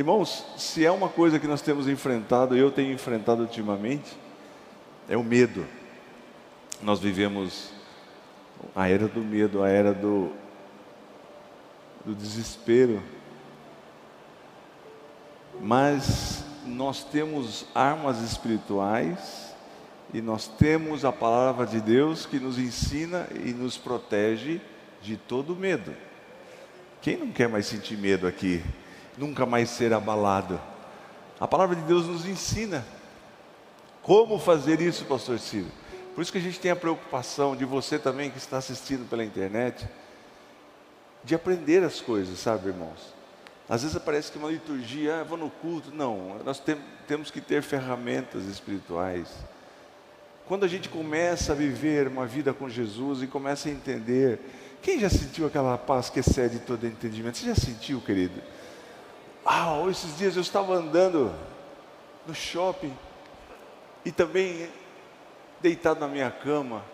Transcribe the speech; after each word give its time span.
Irmãos, 0.00 0.46
se 0.56 0.82
é 0.82 0.90
uma 0.90 1.10
coisa 1.10 1.38
que 1.38 1.46
nós 1.46 1.60
temos 1.60 1.86
enfrentado, 1.86 2.56
eu 2.56 2.70
tenho 2.70 2.90
enfrentado 2.90 3.42
ultimamente, 3.42 4.16
é 5.06 5.14
o 5.14 5.22
medo. 5.22 5.66
Nós 6.80 7.00
vivemos 7.00 7.70
a 8.74 8.88
era 8.88 9.06
do 9.06 9.20
medo, 9.20 9.62
a 9.62 9.68
era 9.68 9.92
do, 9.92 10.32
do 12.02 12.14
desespero. 12.14 13.02
Mas 15.60 16.46
nós 16.64 17.04
temos 17.04 17.66
armas 17.74 18.22
espirituais 18.22 19.54
e 20.14 20.22
nós 20.22 20.48
temos 20.48 21.04
a 21.04 21.12
palavra 21.12 21.66
de 21.66 21.78
Deus 21.78 22.24
que 22.24 22.40
nos 22.40 22.58
ensina 22.58 23.28
e 23.44 23.52
nos 23.52 23.76
protege 23.76 24.62
de 25.02 25.18
todo 25.18 25.54
medo. 25.54 25.94
Quem 27.02 27.18
não 27.18 27.30
quer 27.30 27.50
mais 27.50 27.66
sentir 27.66 27.98
medo 27.98 28.26
aqui? 28.26 28.64
Nunca 29.16 29.44
mais 29.44 29.70
ser 29.70 29.92
abalado? 29.92 30.60
A 31.38 31.48
palavra 31.48 31.74
de 31.76 31.82
Deus 31.82 32.06
nos 32.06 32.26
ensina 32.26 32.84
como 34.02 34.38
fazer 34.38 34.80
isso, 34.80 35.04
pastor 35.04 35.38
Ciro. 35.38 35.68
Por 36.14 36.22
isso 36.22 36.32
que 36.32 36.38
a 36.38 36.42
gente 36.42 36.60
tem 36.60 36.70
a 36.70 36.76
preocupação 36.76 37.54
de 37.54 37.64
você 37.64 37.98
também 37.98 38.30
que 38.30 38.38
está 38.38 38.58
assistindo 38.58 39.08
pela 39.08 39.24
internet, 39.24 39.88
de 41.22 41.34
aprender 41.34 41.84
as 41.84 42.00
coisas, 42.00 42.38
sabe, 42.38 42.68
irmãos? 42.68 43.14
Às 43.68 43.82
vezes 43.82 43.96
parece 44.02 44.32
que 44.32 44.38
uma 44.38 44.50
liturgia, 44.50 45.20
ah, 45.20 45.24
vou 45.24 45.38
no 45.38 45.48
culto. 45.48 45.94
Não, 45.94 46.40
nós 46.44 46.58
tem, 46.58 46.76
temos 47.06 47.30
que 47.30 47.40
ter 47.40 47.62
ferramentas 47.62 48.44
espirituais. 48.46 49.28
Quando 50.48 50.64
a 50.64 50.68
gente 50.68 50.88
começa 50.88 51.52
a 51.52 51.54
viver 51.54 52.08
uma 52.08 52.26
vida 52.26 52.52
com 52.52 52.68
Jesus 52.68 53.22
e 53.22 53.28
começa 53.28 53.68
a 53.68 53.72
entender, 53.72 54.40
quem 54.82 54.98
já 54.98 55.08
sentiu 55.08 55.46
aquela 55.46 55.78
paz 55.78 56.10
que 56.10 56.18
excede 56.18 56.58
todo 56.58 56.84
entendimento? 56.84 57.38
Você 57.38 57.46
já 57.46 57.54
sentiu, 57.54 58.00
querido? 58.00 58.42
Ah, 59.52 59.84
esses 59.90 60.16
dias 60.16 60.36
eu 60.36 60.42
estava 60.42 60.74
andando 60.74 61.34
no 62.24 62.34
shopping 62.34 62.96
e 64.04 64.12
também 64.12 64.70
deitado 65.60 65.98
na 65.98 66.06
minha 66.06 66.30
cama. 66.30 66.84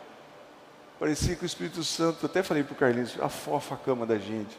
Parecia 0.98 1.36
que 1.36 1.42
o 1.42 1.46
Espírito 1.46 1.84
Santo, 1.84 2.24
até 2.24 2.42
falei 2.42 2.64
para 2.64 2.72
o 2.72 2.76
Carlinhos, 2.76 3.20
afofa 3.20 3.74
a 3.74 3.78
cama 3.78 4.06
da 4.06 4.16
gente 4.16 4.56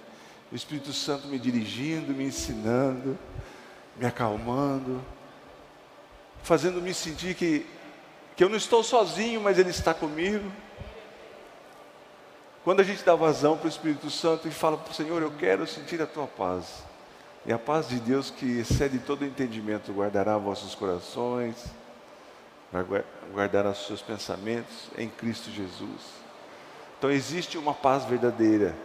o 0.51 0.55
Espírito 0.55 0.93
Santo 0.93 1.27
me 1.27 1.37
dirigindo, 1.37 2.13
me 2.13 2.25
ensinando, 2.25 3.17
me 3.95 4.05
acalmando, 4.05 5.03
fazendo-me 6.41 6.93
sentir 6.93 7.35
que, 7.35 7.65
que 8.35 8.43
eu 8.43 8.49
não 8.49 8.55
estou 8.55 8.83
sozinho, 8.83 9.41
mas 9.41 9.57
Ele 9.57 9.71
está 9.71 9.93
comigo. 9.93 10.49
Quando 12.63 12.79
a 12.79 12.83
gente 12.83 13.03
dá 13.03 13.15
vazão 13.15 13.57
para 13.57 13.65
o 13.65 13.69
Espírito 13.69 14.09
Santo 14.09 14.47
e 14.47 14.51
fala 14.51 14.81
Senhor, 14.93 15.21
eu 15.21 15.31
quero 15.31 15.67
sentir 15.67 16.01
a 16.01 16.07
tua 16.07 16.27
paz. 16.27 16.83
E 17.47 17.53
a 17.53 17.57
paz 17.57 17.87
de 17.87 17.99
Deus 17.99 18.29
que 18.29 18.59
excede 18.59 18.99
todo 18.99 19.25
entendimento 19.25 19.93
guardará 19.93 20.37
vossos 20.37 20.75
corações, 20.75 21.55
guardará 23.33 23.69
os 23.69 23.87
seus 23.87 24.01
pensamentos 24.01 24.89
em 24.97 25.07
Cristo 25.07 25.49
Jesus. 25.49 26.01
Então 26.97 27.09
existe 27.09 27.57
uma 27.57 27.73
paz 27.73 28.03
verdadeira 28.03 28.75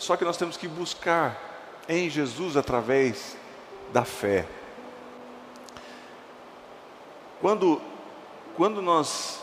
só 0.00 0.16
que 0.16 0.24
nós 0.24 0.38
temos 0.38 0.56
que 0.56 0.66
buscar 0.66 1.38
em 1.86 2.08
Jesus 2.08 2.56
através 2.56 3.36
da 3.92 4.02
fé. 4.02 4.46
Quando, 7.40 7.80
quando 8.56 8.80
nós 8.80 9.42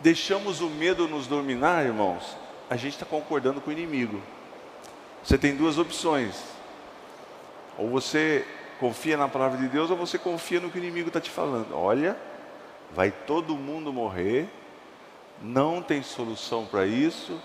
deixamos 0.00 0.60
o 0.60 0.68
medo 0.68 1.08
nos 1.08 1.26
dominar, 1.26 1.84
irmãos, 1.84 2.36
a 2.68 2.76
gente 2.76 2.94
está 2.94 3.06
concordando 3.06 3.60
com 3.60 3.70
o 3.70 3.72
inimigo. 3.72 4.20
Você 5.22 5.38
tem 5.38 5.56
duas 5.56 5.78
opções: 5.78 6.34
ou 7.78 7.88
você 7.88 8.46
confia 8.78 9.16
na 9.16 9.28
palavra 9.28 9.58
de 9.58 9.68
Deus, 9.68 9.90
ou 9.90 9.96
você 9.96 10.18
confia 10.18 10.60
no 10.60 10.70
que 10.70 10.78
o 10.78 10.82
inimigo 10.82 11.08
está 11.08 11.20
te 11.20 11.30
falando. 11.30 11.74
Olha, 11.74 12.16
vai 12.94 13.10
todo 13.10 13.56
mundo 13.56 13.92
morrer, 13.92 14.48
não 15.42 15.82
tem 15.82 16.02
solução 16.02 16.66
para 16.66 16.86
isso, 16.86 17.40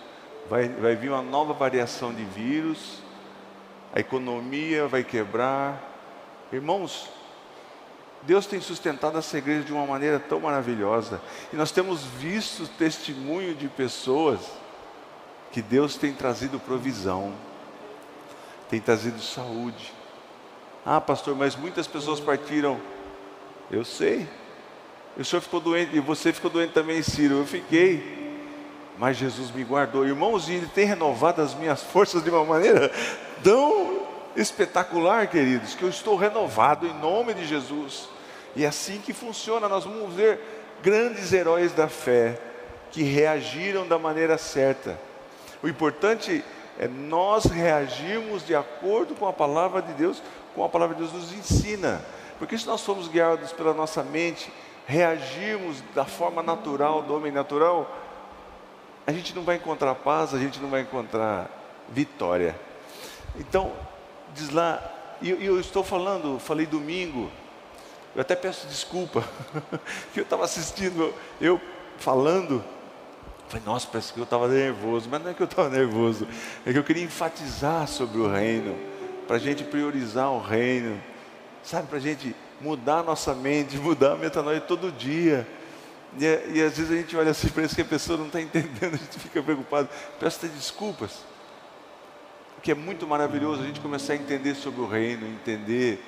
vai, 0.49 0.67
vai 0.69 0.95
vir 0.95 1.09
uma 1.09 1.21
nova 1.21 1.53
variação 1.53 2.13
de 2.13 2.23
vírus, 2.23 3.01
a 3.93 3.99
economia 3.99 4.87
vai 4.87 5.03
quebrar. 5.03 5.89
Irmãos, 6.51 7.09
Deus 8.23 8.45
tem 8.45 8.59
sustentado 8.59 9.17
essa 9.17 9.37
igreja 9.37 9.63
de 9.63 9.73
uma 9.73 9.85
maneira 9.85 10.19
tão 10.19 10.39
maravilhosa, 10.39 11.21
e 11.51 11.55
nós 11.55 11.71
temos 11.71 12.03
visto 12.03 12.67
testemunho 12.77 13.55
de 13.55 13.67
pessoas 13.67 14.39
que 15.51 15.61
Deus 15.61 15.95
tem 15.95 16.13
trazido 16.13 16.59
provisão, 16.59 17.33
tem 18.69 18.79
trazido 18.79 19.21
saúde. 19.21 19.93
Ah, 20.85 21.01
pastor, 21.01 21.35
mas 21.35 21.55
muitas 21.55 21.87
pessoas 21.87 22.19
partiram. 22.19 22.79
Eu 23.69 23.85
sei, 23.85 24.27
o 25.17 25.23
senhor 25.23 25.41
ficou 25.41 25.59
doente, 25.59 25.95
e 25.95 25.99
você 25.99 26.31
ficou 26.31 26.49
doente 26.49 26.73
também, 26.73 27.01
Ciro. 27.03 27.35
Eu 27.35 27.45
fiquei. 27.45 28.21
Mas 28.97 29.17
Jesus 29.17 29.51
me 29.51 29.63
guardou. 29.63 30.05
Irmãos, 30.05 30.47
Ele 30.47 30.67
tem 30.67 30.85
renovado 30.85 31.41
as 31.41 31.53
minhas 31.53 31.81
forças 31.83 32.23
de 32.23 32.29
uma 32.29 32.45
maneira 32.45 32.91
tão 33.43 34.01
espetacular, 34.35 35.27
queridos, 35.27 35.75
que 35.75 35.83
eu 35.83 35.89
estou 35.89 36.15
renovado 36.15 36.87
em 36.87 36.93
nome 36.99 37.33
de 37.33 37.45
Jesus. 37.45 38.07
E 38.55 38.63
é 38.63 38.67
assim 38.67 38.99
que 38.99 39.13
funciona. 39.13 39.67
Nós 39.67 39.83
vamos 39.83 40.13
ver 40.13 40.39
grandes 40.81 41.33
heróis 41.33 41.73
da 41.73 41.87
fé 41.87 42.39
que 42.91 43.03
reagiram 43.03 43.87
da 43.87 43.99
maneira 43.99 44.37
certa. 44.37 44.99
O 45.61 45.67
importante 45.67 46.43
é 46.79 46.87
nós 46.87 47.45
reagirmos 47.45 48.45
de 48.45 48.55
acordo 48.55 49.13
com 49.15 49.27
a 49.27 49.33
palavra 49.33 49.81
de 49.81 49.93
Deus, 49.93 50.21
com 50.55 50.63
a 50.63 50.69
palavra 50.69 50.95
de 50.95 51.01
Deus 51.01 51.13
nos 51.13 51.33
ensina. 51.33 52.01
Porque 52.39 52.57
se 52.57 52.65
nós 52.65 52.83
formos 52.83 53.07
guiados 53.07 53.51
pela 53.51 53.73
nossa 53.73 54.03
mente, 54.03 54.51
reagirmos 54.87 55.81
da 55.93 56.05
forma 56.05 56.41
natural, 56.41 57.03
do 57.03 57.15
homem 57.15 57.31
natural, 57.31 57.89
a 59.05 59.11
gente 59.11 59.35
não 59.35 59.43
vai 59.43 59.57
encontrar 59.57 59.95
paz, 59.95 60.33
a 60.33 60.39
gente 60.39 60.59
não 60.59 60.69
vai 60.69 60.81
encontrar 60.81 61.49
vitória. 61.89 62.55
Então, 63.35 63.71
diz 64.33 64.49
lá, 64.49 64.81
e 65.21 65.29
eu, 65.29 65.39
eu, 65.39 65.59
estou 65.59 65.83
falando, 65.83 66.39
falei 66.39 66.65
domingo, 66.65 67.29
eu 68.15 68.21
até 68.21 68.35
peço 68.35 68.67
desculpa, 68.67 69.23
que 70.13 70.19
eu 70.19 70.23
estava 70.23 70.43
assistindo, 70.45 71.13
eu 71.39 71.61
falando, 71.97 72.63
falei, 73.51 73.65
nossa, 73.65 73.87
parece 73.87 74.13
que 74.13 74.19
eu 74.19 74.23
estava 74.23 74.47
nervoso, 74.47 75.09
mas 75.09 75.21
não 75.21 75.31
é 75.31 75.33
que 75.33 75.41
eu 75.41 75.45
estava 75.45 75.69
nervoso, 75.69 76.27
é 76.65 76.71
que 76.71 76.77
eu 76.77 76.83
queria 76.83 77.03
enfatizar 77.03 77.87
sobre 77.87 78.19
o 78.19 78.31
reino, 78.31 78.75
para 79.27 79.35
a 79.35 79.39
gente 79.39 79.63
priorizar 79.63 80.31
o 80.31 80.39
reino, 80.39 81.01
sabe, 81.63 81.87
para 81.87 81.97
a 81.97 82.01
gente 82.01 82.35
mudar 82.61 83.03
nossa 83.03 83.33
mente, 83.33 83.77
mudar 83.79 84.13
a 84.13 84.15
metanoia 84.15 84.61
todo 84.61 84.91
dia. 84.91 85.47
E, 86.17 86.25
e 86.25 86.61
às 86.61 86.77
vezes 86.77 86.91
a 86.91 86.95
gente 86.95 87.15
olha 87.15 87.31
assim, 87.31 87.49
parece 87.53 87.75
que 87.75 87.81
a 87.81 87.85
pessoa 87.85 88.17
não 88.17 88.27
está 88.27 88.41
entendendo, 88.41 88.95
a 88.95 88.97
gente 88.97 89.19
fica 89.19 89.41
preocupado. 89.43 89.89
Peço 90.19 90.45
até 90.45 90.47
desculpas. 90.47 91.25
Porque 92.55 92.71
é 92.71 92.75
muito 92.75 93.07
maravilhoso 93.07 93.63
a 93.63 93.65
gente 93.65 93.79
começar 93.79 94.13
a 94.13 94.15
entender 94.15 94.55
sobre 94.55 94.81
o 94.81 94.87
reino, 94.87 95.27
entender 95.27 96.03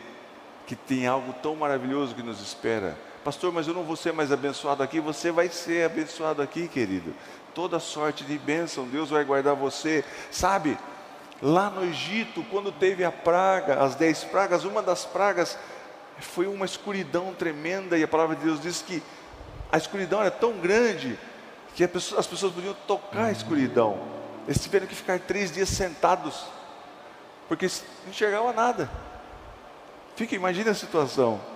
que 0.67 0.75
tem 0.75 1.07
algo 1.07 1.33
tão 1.41 1.55
maravilhoso 1.55 2.13
que 2.13 2.21
nos 2.21 2.39
espera. 2.41 2.95
Pastor, 3.23 3.53
mas 3.53 3.67
eu 3.67 3.73
não 3.73 3.83
vou 3.83 3.95
ser 3.95 4.11
mais 4.11 4.31
abençoado 4.33 4.83
aqui, 4.83 4.99
você 4.99 5.31
vai 5.31 5.47
ser 5.47 5.85
abençoado 5.85 6.41
aqui, 6.41 6.67
querido. 6.67 7.13
Toda 7.55 7.79
sorte 7.79 8.25
de 8.25 8.37
bênção, 8.37 8.85
Deus 8.85 9.11
vai 9.11 9.23
guardar 9.23 9.55
você. 9.55 10.03
Sabe, 10.29 10.77
lá 11.41 11.69
no 11.69 11.85
Egito, 11.85 12.43
quando 12.51 12.69
teve 12.69 13.05
a 13.05 13.11
praga, 13.11 13.81
as 13.81 13.95
dez 13.95 14.25
pragas, 14.25 14.65
uma 14.65 14.81
das 14.81 15.05
pragas 15.05 15.57
foi 16.19 16.47
uma 16.47 16.65
escuridão 16.65 17.33
tremenda, 17.33 17.97
e 17.97 18.03
a 18.03 18.07
palavra 18.07 18.35
de 18.35 18.43
Deus 18.43 18.61
diz 18.61 18.81
que 18.81 19.01
a 19.71 19.77
escuridão 19.77 20.19
era 20.19 20.31
tão 20.31 20.53
grande 20.59 21.17
que 21.75 21.83
as 21.83 22.27
pessoas 22.27 22.53
podiam 22.53 22.75
tocar 22.85 23.25
a 23.25 23.31
escuridão. 23.31 23.99
Eles 24.45 24.61
tiveram 24.61 24.85
que 24.85 24.95
ficar 24.95 25.19
três 25.19 25.49
dias 25.49 25.69
sentados, 25.69 26.45
porque 27.47 27.67
não 28.03 28.11
enxergava 28.11 28.51
nada. 28.51 28.89
Fica, 30.17 30.35
imagina 30.35 30.71
a 30.71 30.75
situação. 30.75 31.52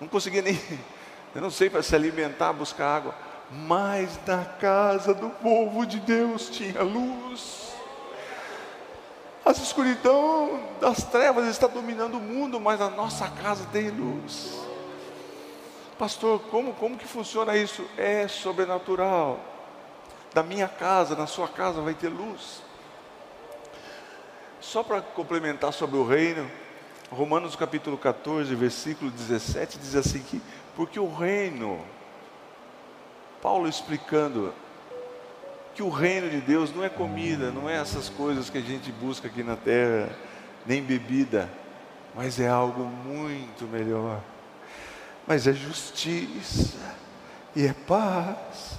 Não 0.00 0.08
conseguia 0.08 0.42
nem, 0.42 0.54
eu 1.34 1.40
não 1.40 1.50
sei, 1.50 1.70
para 1.70 1.82
se 1.82 1.94
alimentar, 1.94 2.52
buscar 2.52 2.96
água. 2.96 3.14
Mas 3.50 4.18
na 4.26 4.44
casa 4.44 5.14
do 5.14 5.30
povo 5.30 5.86
de 5.86 6.00
Deus 6.00 6.48
tinha 6.48 6.82
luz. 6.82 7.72
A 9.44 9.50
escuridão 9.50 10.58
das 10.80 11.04
trevas 11.04 11.46
está 11.48 11.66
dominando 11.66 12.14
o 12.14 12.20
mundo, 12.20 12.58
mas 12.58 12.80
a 12.80 12.88
nossa 12.88 13.28
casa 13.28 13.66
tem 13.70 13.90
luz. 13.90 14.58
Pastor, 15.98 16.40
como, 16.50 16.72
como 16.72 16.96
que 16.96 17.06
funciona 17.06 17.56
isso? 17.56 17.84
É 17.96 18.26
sobrenatural. 18.26 19.38
Da 20.32 20.42
minha 20.42 20.66
casa, 20.66 21.14
na 21.14 21.26
sua 21.26 21.46
casa 21.46 21.82
vai 21.82 21.94
ter 21.94 22.08
luz. 22.08 22.62
Só 24.60 24.82
para 24.82 25.02
complementar 25.02 25.72
sobre 25.72 25.98
o 25.98 26.06
reino, 26.06 26.50
Romanos 27.14 27.54
capítulo 27.54 27.96
14, 27.96 28.52
versículo 28.56 29.08
17 29.08 29.78
diz 29.78 29.94
assim 29.94 30.18
que 30.18 30.42
porque 30.74 30.98
o 30.98 31.12
reino, 31.12 31.80
Paulo 33.40 33.68
explicando 33.68 34.52
que 35.76 35.82
o 35.82 35.88
reino 35.88 36.28
de 36.28 36.40
Deus 36.40 36.74
não 36.74 36.82
é 36.82 36.88
comida, 36.88 37.52
não 37.52 37.70
é 37.70 37.76
essas 37.76 38.08
coisas 38.08 38.50
que 38.50 38.58
a 38.58 38.60
gente 38.60 38.90
busca 38.90 39.28
aqui 39.28 39.44
na 39.44 39.54
terra, 39.54 40.10
nem 40.66 40.82
bebida, 40.82 41.48
mas 42.16 42.40
é 42.40 42.48
algo 42.48 42.82
muito 42.82 43.64
melhor. 43.64 44.20
Mas 45.24 45.46
é 45.46 45.52
justiça, 45.52 46.76
e 47.54 47.64
é 47.64 47.72
paz, 47.72 48.78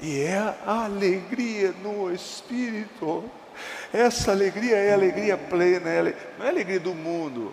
e 0.00 0.20
é 0.20 0.54
alegria 0.64 1.72
no 1.82 2.12
Espírito. 2.12 3.28
Essa 3.92 4.32
alegria 4.32 4.76
é 4.76 4.92
alegria 4.92 5.36
plena, 5.36 5.88
é 5.90 6.14
não 6.38 6.46
é 6.46 6.48
alegria 6.48 6.80
do 6.80 6.94
mundo. 6.94 7.52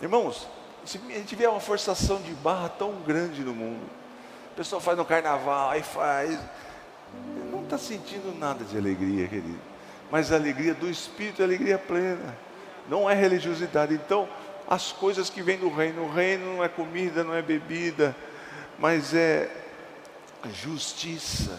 Irmãos, 0.00 0.48
se 0.84 1.00
a 1.08 1.12
gente 1.12 1.34
vê 1.34 1.46
uma 1.46 1.60
forçação 1.60 2.20
de 2.20 2.32
barra 2.34 2.68
tão 2.68 2.92
grande 3.02 3.42
no 3.42 3.54
mundo, 3.54 3.88
a 4.52 4.56
pessoa 4.56 4.80
faz 4.80 4.96
no 4.96 5.04
carnaval, 5.04 5.70
aí 5.70 5.82
faz, 5.82 6.38
não 7.50 7.62
está 7.62 7.78
sentindo 7.78 8.36
nada 8.38 8.64
de 8.64 8.76
alegria, 8.76 9.26
querido. 9.26 9.60
Mas 10.10 10.30
a 10.30 10.36
alegria 10.36 10.74
do 10.74 10.88
Espírito 10.88 11.42
é 11.42 11.44
alegria 11.44 11.78
plena, 11.78 12.36
não 12.88 13.08
é 13.08 13.14
religiosidade. 13.14 13.94
Então, 13.94 14.28
as 14.68 14.92
coisas 14.92 15.30
que 15.30 15.42
vêm 15.42 15.58
do 15.58 15.68
reino, 15.68 16.02
o 16.02 16.12
reino 16.12 16.56
não 16.56 16.64
é 16.64 16.68
comida, 16.68 17.24
não 17.24 17.34
é 17.34 17.42
bebida, 17.42 18.14
mas 18.78 19.14
é 19.14 19.50
justiça. 20.52 21.58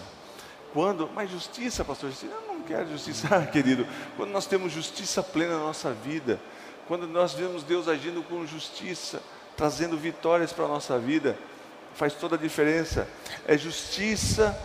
Quando, 0.74 1.10
mas 1.14 1.30
justiça, 1.30 1.84
pastor, 1.86 2.12
eu 2.24 2.42
não 2.48 2.55
quero 2.68 2.90
justiça, 2.90 3.28
ah, 3.32 3.46
querido. 3.48 3.88
Quando 4.18 4.32
nós 4.32 4.46
temos 4.46 4.72
justiça 4.72 5.24
plena 5.24 5.58
na 5.58 5.66
nossa 5.66 5.92
vida, 5.92 6.40
quando 6.88 7.08
nós 7.08 7.34
vemos 7.34 7.64
Deus 7.64 7.88
agindo 7.88 8.22
com 8.24 8.46
justiça, 8.46 9.22
trazendo 9.56 9.98
vitórias 9.98 10.52
para 10.52 10.66
a 10.66 10.68
nossa 10.68 11.00
vida, 11.00 11.38
faz 11.96 12.14
toda 12.14 12.36
a 12.36 12.40
diferença. 12.40 13.08
É 13.48 13.58
justiça, 13.58 14.58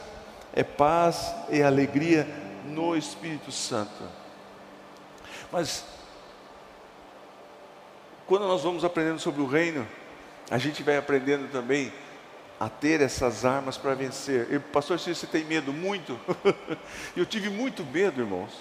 é 0.52 0.62
paz, 0.62 1.35
é 1.49 1.62
alegria 1.62 2.26
no 2.64 2.97
Espírito 2.97 3.52
Santo. 3.52 4.02
Mas 5.50 5.85
quando 8.26 8.47
nós 8.47 8.62
vamos 8.62 8.85
aprendendo 8.85 9.19
sobre 9.19 9.41
o 9.41 9.47
reino, 9.47 9.87
a 10.50 10.58
gente 10.58 10.82
vai 10.82 10.97
aprendendo 10.97 11.50
também 11.50 11.93
a 12.61 12.69
ter 12.69 13.01
essas 13.01 13.47
armas 13.47 13.79
para 13.79 13.95
vencer. 13.95 14.53
E, 14.53 14.59
pastor, 14.59 15.01
se 15.01 15.15
você 15.15 15.27
tem 15.27 15.43
medo 15.45 15.73
muito, 15.73 16.21
eu 17.17 17.25
tive 17.25 17.49
muito 17.49 17.83
medo, 17.87 18.21
irmãos. 18.21 18.53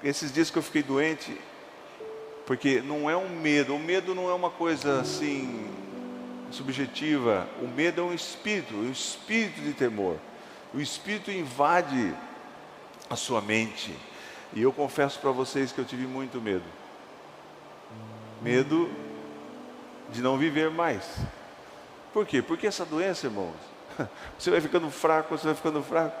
Esses 0.00 0.32
dias 0.32 0.48
que 0.48 0.56
eu 0.56 0.62
fiquei 0.62 0.84
doente, 0.84 1.36
porque 2.46 2.80
não 2.80 3.10
é 3.10 3.16
um 3.16 3.28
medo, 3.28 3.74
o 3.74 3.80
medo 3.80 4.14
não 4.14 4.30
é 4.30 4.34
uma 4.34 4.50
coisa 4.50 5.00
assim 5.00 5.68
subjetiva, 6.52 7.48
o 7.60 7.66
medo 7.66 8.00
é 8.00 8.04
um 8.04 8.14
espírito, 8.14 8.72
um 8.72 8.92
espírito 8.92 9.60
de 9.60 9.72
temor. 9.72 10.18
O 10.72 10.80
espírito 10.80 11.32
invade 11.32 12.14
a 13.10 13.16
sua 13.16 13.40
mente. 13.40 13.92
E 14.52 14.62
eu 14.62 14.72
confesso 14.72 15.18
para 15.18 15.32
vocês 15.32 15.72
que 15.72 15.80
eu 15.80 15.84
tive 15.84 16.06
muito 16.06 16.40
medo. 16.40 16.64
Medo 18.40 18.88
de 20.12 20.22
não 20.22 20.38
viver 20.38 20.70
mais. 20.70 21.04
Por 22.16 22.24
quê? 22.24 22.40
Porque 22.40 22.66
essa 22.66 22.82
doença, 22.82 23.26
irmãos, 23.26 23.52
você 24.38 24.50
vai 24.50 24.58
ficando 24.58 24.90
fraco, 24.90 25.36
você 25.36 25.48
vai 25.48 25.54
ficando 25.54 25.82
fraco. 25.82 26.16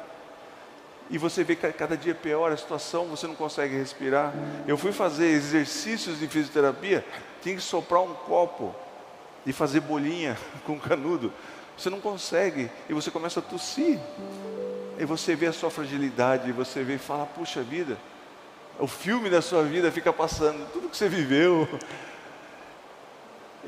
E 1.08 1.16
você 1.16 1.42
vê 1.42 1.56
que 1.56 1.72
cada 1.72 1.96
dia 1.96 2.14
pior 2.14 2.52
a 2.52 2.56
situação, 2.58 3.06
você 3.06 3.26
não 3.26 3.34
consegue 3.34 3.74
respirar. 3.74 4.34
Eu 4.66 4.76
fui 4.76 4.92
fazer 4.92 5.28
exercícios 5.28 6.18
de 6.18 6.28
fisioterapia, 6.28 7.02
tinha 7.40 7.54
que 7.54 7.62
soprar 7.62 8.02
um 8.02 8.12
copo 8.12 8.74
e 9.46 9.54
fazer 9.54 9.80
bolinha 9.80 10.36
com 10.66 10.78
canudo. 10.78 11.32
Você 11.78 11.88
não 11.88 11.98
consegue, 11.98 12.70
e 12.90 12.92
você 12.92 13.10
começa 13.10 13.40
a 13.40 13.42
tossir. 13.42 13.98
E 14.98 15.04
você 15.06 15.34
vê 15.34 15.46
a 15.46 15.52
sua 15.54 15.70
fragilidade, 15.70 16.50
e 16.50 16.52
você 16.52 16.82
vê 16.82 16.96
e 16.96 16.98
fala, 16.98 17.24
puxa 17.24 17.62
vida, 17.62 17.96
o 18.78 18.86
filme 18.86 19.30
da 19.30 19.40
sua 19.40 19.62
vida 19.62 19.90
fica 19.90 20.12
passando, 20.12 20.70
tudo 20.74 20.90
que 20.90 20.96
você 20.98 21.08
viveu. 21.08 21.66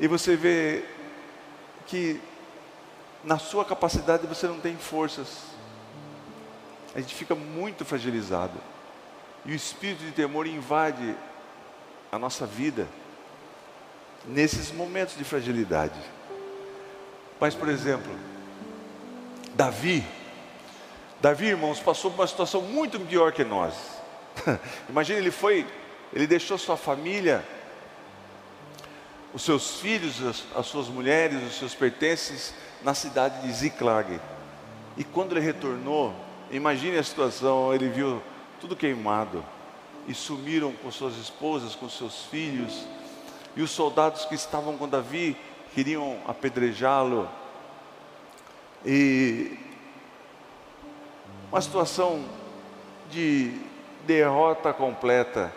E 0.01 0.07
você 0.07 0.37
vê 0.37 0.85
que 1.89 2.21
na 3.23 3.39
sua 3.39 3.65
capacidade 3.65 4.27
você 4.27 4.47
não 4.47 4.59
tem 4.59 4.77
forças. 4.77 5.43
A 6.95 7.01
gente 7.01 7.15
fica 7.15 7.33
muito 7.33 7.83
fragilizado. 7.83 8.57
E 9.45 9.51
o 9.51 9.55
espírito 9.55 10.03
de 10.03 10.11
temor 10.11 10.45
invade 10.45 11.15
a 12.11 12.19
nossa 12.19 12.45
vida 12.45 12.87
nesses 14.25 14.71
momentos 14.71 15.17
de 15.17 15.23
fragilidade. 15.23 15.99
Mas, 17.39 17.55
por 17.55 17.69
exemplo, 17.69 18.11
Davi, 19.55 20.05
Davi, 21.21 21.47
irmãos, 21.47 21.79
passou 21.79 22.11
por 22.11 22.21
uma 22.21 22.27
situação 22.27 22.61
muito 22.61 22.99
pior 22.99 23.31
que 23.31 23.43
nós. 23.43 23.73
Imagina, 24.89 25.19
ele 25.19 25.31
foi, 25.31 25.65
ele 26.13 26.27
deixou 26.27 26.57
sua 26.57 26.77
família 26.77 27.43
os 29.33 29.43
seus 29.43 29.79
filhos, 29.79 30.21
as, 30.25 30.43
as 30.55 30.65
suas 30.65 30.87
mulheres, 30.87 31.43
os 31.43 31.57
seus 31.57 31.75
pertences 31.75 32.53
na 32.83 32.93
cidade 32.93 33.41
de 33.41 33.53
Ziklag. 33.53 34.19
E 34.97 35.03
quando 35.03 35.33
ele 35.33 35.45
retornou, 35.45 36.13
imagine 36.51 36.97
a 36.97 37.03
situação, 37.03 37.73
ele 37.73 37.89
viu 37.89 38.21
tudo 38.59 38.75
queimado 38.75 39.43
e 40.07 40.13
sumiram 40.13 40.71
com 40.71 40.91
suas 40.91 41.15
esposas, 41.17 41.75
com 41.75 41.87
seus 41.87 42.23
filhos. 42.25 42.85
E 43.55 43.61
os 43.61 43.71
soldados 43.71 44.25
que 44.25 44.35
estavam 44.35 44.77
com 44.77 44.87
Davi 44.87 45.37
queriam 45.73 46.17
apedrejá-lo. 46.27 47.29
E 48.85 49.57
uma 51.51 51.61
situação 51.61 52.23
de 53.11 53.59
derrota 54.05 54.73
completa 54.73 55.53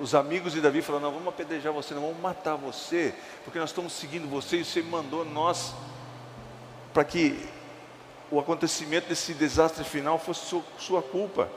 os 0.00 0.14
amigos 0.14 0.52
de 0.52 0.60
Davi 0.60 0.82
falaram: 0.82 1.06
Não, 1.06 1.12
vamos 1.12 1.28
apedrejar 1.28 1.72
você, 1.72 1.94
não 1.94 2.02
vamos 2.02 2.20
matar 2.20 2.56
você, 2.56 3.14
porque 3.44 3.58
nós 3.58 3.70
estamos 3.70 3.92
seguindo 3.92 4.28
você 4.28 4.58
e 4.58 4.64
você 4.64 4.82
mandou 4.82 5.24
nós 5.24 5.74
para 6.92 7.04
que 7.04 7.46
o 8.30 8.38
acontecimento 8.38 9.08
desse 9.08 9.34
desastre 9.34 9.84
final 9.84 10.18
fosse 10.18 10.60
sua, 10.78 11.02
culpa. 11.02 11.48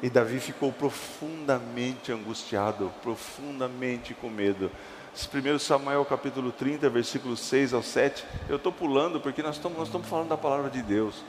E 0.00 0.08
Davi 0.08 0.38
ficou 0.38 0.72
profundamente 0.72 2.12
angustiado, 2.12 2.92
profundamente 3.02 4.14
com 4.14 4.28
medo. 4.28 4.70
1 5.12 5.58
Samuel 5.58 6.04
capítulo 6.04 6.52
30, 6.52 6.88
versículos 6.88 7.40
6 7.40 7.74
ao 7.74 7.82
7. 7.82 8.24
Eu 8.48 8.56
estou 8.56 8.70
pulando 8.70 9.20
porque 9.20 9.42
nós 9.42 9.56
estamos, 9.56 9.76
nós 9.76 9.88
estamos 9.88 10.06
falando 10.06 10.28
da 10.28 10.36
palavra 10.36 10.70
de 10.70 10.82
Deus. 10.82 11.24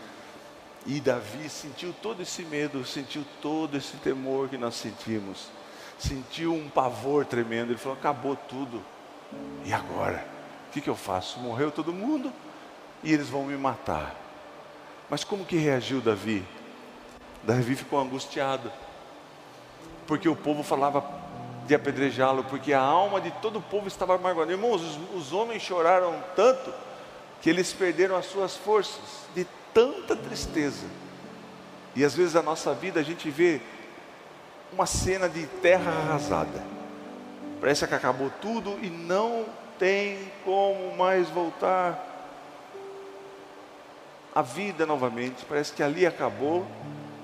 E 0.86 1.00
Davi 1.00 1.50
sentiu 1.50 1.94
todo 2.02 2.22
esse 2.22 2.44
medo, 2.44 2.86
sentiu 2.86 3.26
todo 3.42 3.76
esse 3.76 3.98
temor 3.98 4.48
que 4.50 4.58
nós 4.58 4.76
sentimos, 4.76 5.48
sentiu 5.98 6.54
um 6.54 6.70
pavor 6.70 7.26
tremendo. 7.26 7.72
Ele 7.72 7.78
falou: 7.78 7.98
acabou 7.98 8.36
tudo, 8.36 8.84
e 9.66 9.74
agora? 9.74 10.26
O 10.68 10.72
que, 10.72 10.82
que 10.82 10.90
eu 10.90 10.96
faço? 10.96 11.40
Morreu 11.40 11.72
todo 11.72 11.92
mundo 11.92 12.32
e 13.04 13.14
eles 13.14 13.30
vão 13.30 13.46
me 13.46 13.58
matar. 13.58 14.16
Mas 15.10 15.24
como 15.24 15.46
que 15.46 15.58
reagiu 15.58 16.00
Davi? 16.00 16.46
Davi 17.44 17.76
ficou 17.76 18.00
angustiado, 18.00 18.72
porque 20.06 20.30
o 20.30 20.36
povo 20.36 20.62
falava 20.62 21.04
de 21.66 21.74
apedrejá-lo, 21.74 22.44
porque 22.44 22.74
a 22.74 22.82
alma 22.82 23.20
de 23.20 23.32
todo 23.42 23.60
o 23.60 23.62
povo 23.62 23.88
estava 23.88 24.16
amargurada. 24.16 24.52
Irmãos, 24.52 24.82
os, 24.82 24.98
os 25.16 25.34
homens 25.34 25.62
choraram 25.62 26.24
tanto 26.36 26.74
que 27.42 27.50
eles 27.50 27.72
perderam 27.72 28.16
as 28.16 28.26
suas 28.26 28.56
forças 28.56 29.28
de 29.36 29.46
tanta 29.74 30.16
tristeza. 30.16 30.86
E 31.96 32.04
às 32.04 32.16
vezes 32.16 32.36
a 32.36 32.42
nossa 32.42 32.74
vida 32.74 33.00
a 33.00 33.04
gente 33.04 33.30
vê 33.30 33.62
uma 34.72 34.86
cena 34.86 35.28
de 35.28 35.46
terra 35.62 35.92
arrasada. 35.92 36.64
Parece 37.60 37.86
que 37.86 37.94
acabou 37.94 38.32
tudo 38.42 38.78
e 38.82 38.90
não 38.90 39.46
tem 39.78 40.32
como 40.46 40.96
mais 40.96 41.30
voltar 41.30 42.06
a 44.34 44.42
vida 44.42 44.86
novamente. 44.86 45.46
Parece 45.46 45.74
que 45.74 45.84
ali 45.84 46.06
acabou. 46.06 46.66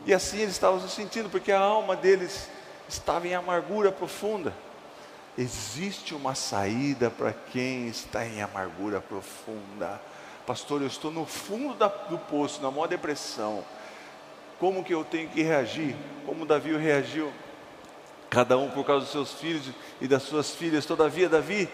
E 0.06 0.14
assim 0.14 0.40
eles 0.40 0.54
estavam 0.54 0.80
se 0.82 0.90
sentindo, 0.90 1.30
porque 1.30 1.52
a 1.52 1.60
alma 1.60 1.96
deles 1.96 2.50
estava 2.88 3.28
em 3.28 3.34
amargura 3.34 3.92
profunda. 3.92 4.54
Existe 5.38 6.14
uma 6.14 6.34
saída 6.34 7.10
para 7.10 7.34
quem 7.34 7.88
está 7.88 8.26
em 8.26 8.42
amargura 8.42 9.02
profunda. 9.02 10.02
Pastor, 10.46 10.82
eu 10.82 10.88
estou 10.88 11.12
no 11.12 11.26
fundo 11.26 11.74
da, 11.74 11.88
do 11.88 12.18
poço, 12.18 12.62
na 12.62 12.70
maior 12.70 12.88
depressão. 12.88 13.64
Como 14.60 14.84
que 14.84 14.94
eu 14.94 15.04
tenho 15.04 15.28
que 15.30 15.42
reagir? 15.42 15.96
Como 16.26 16.46
Davi 16.46 16.76
reagiu? 16.78 17.32
Cada 18.30 18.58
um 18.58 18.70
por 18.70 18.86
causa 18.86 19.06
dos 19.06 19.12
seus 19.12 19.34
filhos 19.34 19.70
e 20.00 20.08
das 20.08 20.24
suas 20.24 20.54
filhas. 20.54 20.86
Todavia, 20.86 21.28
Davi. 21.28 21.68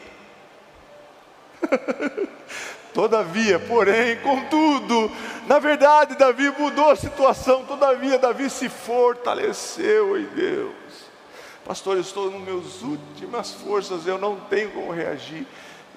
Todavia, 2.94 3.58
porém, 3.60 4.18
contudo, 4.18 5.10
na 5.48 5.60
verdade, 5.60 6.16
Davi 6.16 6.50
mudou 6.58 6.92
a 6.92 6.96
situação. 6.96 7.66
Todavia, 7.66 8.18
Davi 8.18 8.50
se 8.50 8.68
fortaleceu 8.68 10.18
em 10.18 10.26
Deus. 10.26 10.74
Pastor, 11.66 11.96
eu 11.96 12.02
estou 12.02 12.30
nas 12.32 12.42
minhas 12.42 12.82
últimas 12.82 13.52
forças, 13.52 14.08
eu 14.08 14.18
não 14.18 14.40
tenho 14.42 14.72
como 14.72 14.92
reagir. 14.92 15.46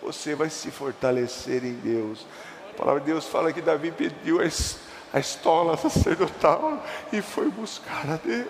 Você 0.02 0.35
vai 0.35 0.50
se 0.50 0.71
fortalecer 0.71 1.64
em 1.64 1.75
Deus. 1.75 2.26
A 2.75 2.76
palavra 2.76 3.00
de 3.00 3.07
Deus 3.07 3.25
fala 3.26 3.52
que 3.52 3.61
Davi 3.61 3.93
pediu 3.93 4.40
a 4.40 5.21
estola 5.21 5.76
sacerdotal 5.76 6.83
e 7.12 7.23
foi 7.23 7.49
buscar 7.49 8.04
a 8.11 8.16
Deus. 8.16 8.49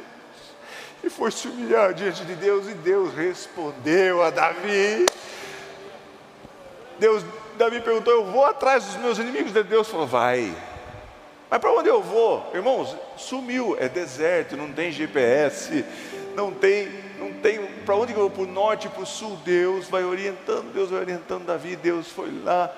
E 1.02 1.11
foi 1.11 1.31
se 1.31 1.47
humilhar 1.47 1.93
diante 1.93 2.25
de 2.25 2.35
Deus, 2.35 2.66
e 2.66 2.73
Deus 2.73 3.14
respondeu 3.14 4.23
a 4.23 4.31
Davi. 4.31 5.04
Deus, 6.99 7.23
Davi 7.59 7.83
perguntou: 7.83 8.14
Eu 8.14 8.25
vou 8.25 8.47
atrás 8.47 8.85
dos 8.85 8.97
meus 8.97 9.19
inimigos? 9.19 9.52
Deus 9.52 9.88
falou: 9.88 10.07
Vai. 10.07 10.54
Mas 11.50 11.61
para 11.61 11.73
onde 11.73 11.90
eu 11.90 12.02
vou? 12.02 12.50
Irmãos, 12.54 12.97
sumiu, 13.19 13.76
é 13.78 13.88
deserto, 13.88 14.57
não 14.57 14.73
tem 14.73 14.90
GPS, 14.90 15.85
não 16.35 16.50
tem, 16.50 16.88
não 17.19 17.33
tem 17.35 17.64
para 17.85 17.95
onde 17.95 18.12
eu 18.12 18.21
vou? 18.21 18.31
Para 18.31 18.43
o 18.43 18.47
norte, 18.47 18.88
para 18.88 19.02
o 19.02 19.07
sul. 19.07 19.37
Deus 19.45 19.87
vai 19.88 20.02
orientando, 20.04 20.73
Deus 20.73 20.88
vai 20.88 21.00
orientando 21.00 21.45
Davi. 21.45 21.76
Deus 21.76 22.09
foi 22.09 22.31
lá, 22.43 22.75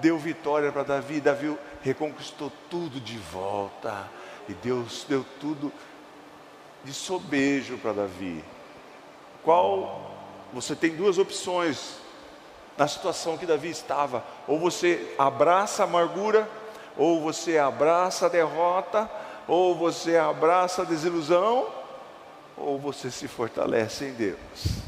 deu 0.00 0.18
vitória 0.18 0.72
para 0.72 0.82
Davi. 0.82 1.20
Davi 1.20 1.56
reconquistou 1.82 2.52
tudo 2.70 3.00
de 3.00 3.18
volta. 3.18 4.08
E 4.48 4.54
Deus 4.54 5.04
deu 5.08 5.24
tudo 5.40 5.72
de 6.84 6.92
sobejo 6.92 7.78
para 7.78 7.92
Davi. 7.92 8.44
Qual? 9.42 10.10
Você 10.52 10.74
tem 10.74 10.96
duas 10.96 11.18
opções 11.18 11.96
na 12.76 12.88
situação 12.88 13.36
que 13.36 13.44
Davi 13.44 13.68
estava. 13.68 14.24
Ou 14.46 14.58
você 14.58 15.14
abraça 15.18 15.82
a 15.82 15.86
amargura 15.86 16.48
ou 16.98 17.20
você 17.20 17.56
abraça 17.56 18.26
a 18.26 18.28
derrota, 18.28 19.08
ou 19.46 19.74
você 19.76 20.16
abraça 20.16 20.82
a 20.82 20.84
desilusão, 20.84 21.68
ou 22.56 22.76
você 22.76 23.08
se 23.08 23.28
fortalece 23.28 24.06
em 24.06 24.12
Deus, 24.12 24.82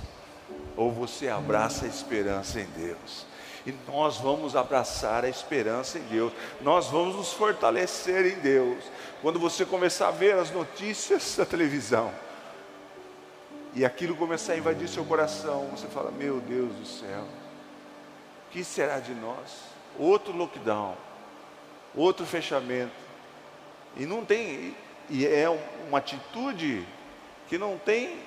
ou 0.76 0.90
você 0.90 1.28
abraça 1.28 1.84
a 1.84 1.88
esperança 1.88 2.60
em 2.60 2.66
Deus. 2.76 3.29
E 3.66 3.74
nós 3.86 4.16
vamos 4.16 4.56
abraçar 4.56 5.24
a 5.24 5.28
esperança 5.28 5.98
em 5.98 6.02
Deus, 6.02 6.32
nós 6.60 6.86
vamos 6.86 7.16
nos 7.16 7.32
fortalecer 7.32 8.26
em 8.26 8.40
Deus. 8.40 8.84
Quando 9.20 9.38
você 9.38 9.66
começar 9.66 10.08
a 10.08 10.12
ver 10.12 10.34
as 10.36 10.50
notícias 10.50 11.36
da 11.36 11.44
televisão, 11.44 12.12
e 13.74 13.84
aquilo 13.84 14.16
começar 14.16 14.54
a 14.54 14.56
invadir 14.56 14.88
seu 14.88 15.04
coração, 15.04 15.68
você 15.68 15.86
fala: 15.86 16.10
Meu 16.10 16.40
Deus 16.40 16.72
do 16.74 16.86
céu, 16.86 17.22
o 18.48 18.50
que 18.50 18.64
será 18.64 18.98
de 18.98 19.14
nós? 19.14 19.70
Outro 19.98 20.36
lockdown, 20.36 20.96
outro 21.94 22.26
fechamento. 22.26 22.92
E 23.96 24.06
não 24.06 24.24
tem, 24.24 24.76
e 25.08 25.26
é 25.26 25.48
uma 25.88 25.98
atitude 25.98 26.86
que 27.48 27.58
não 27.58 27.78
tem 27.78 28.18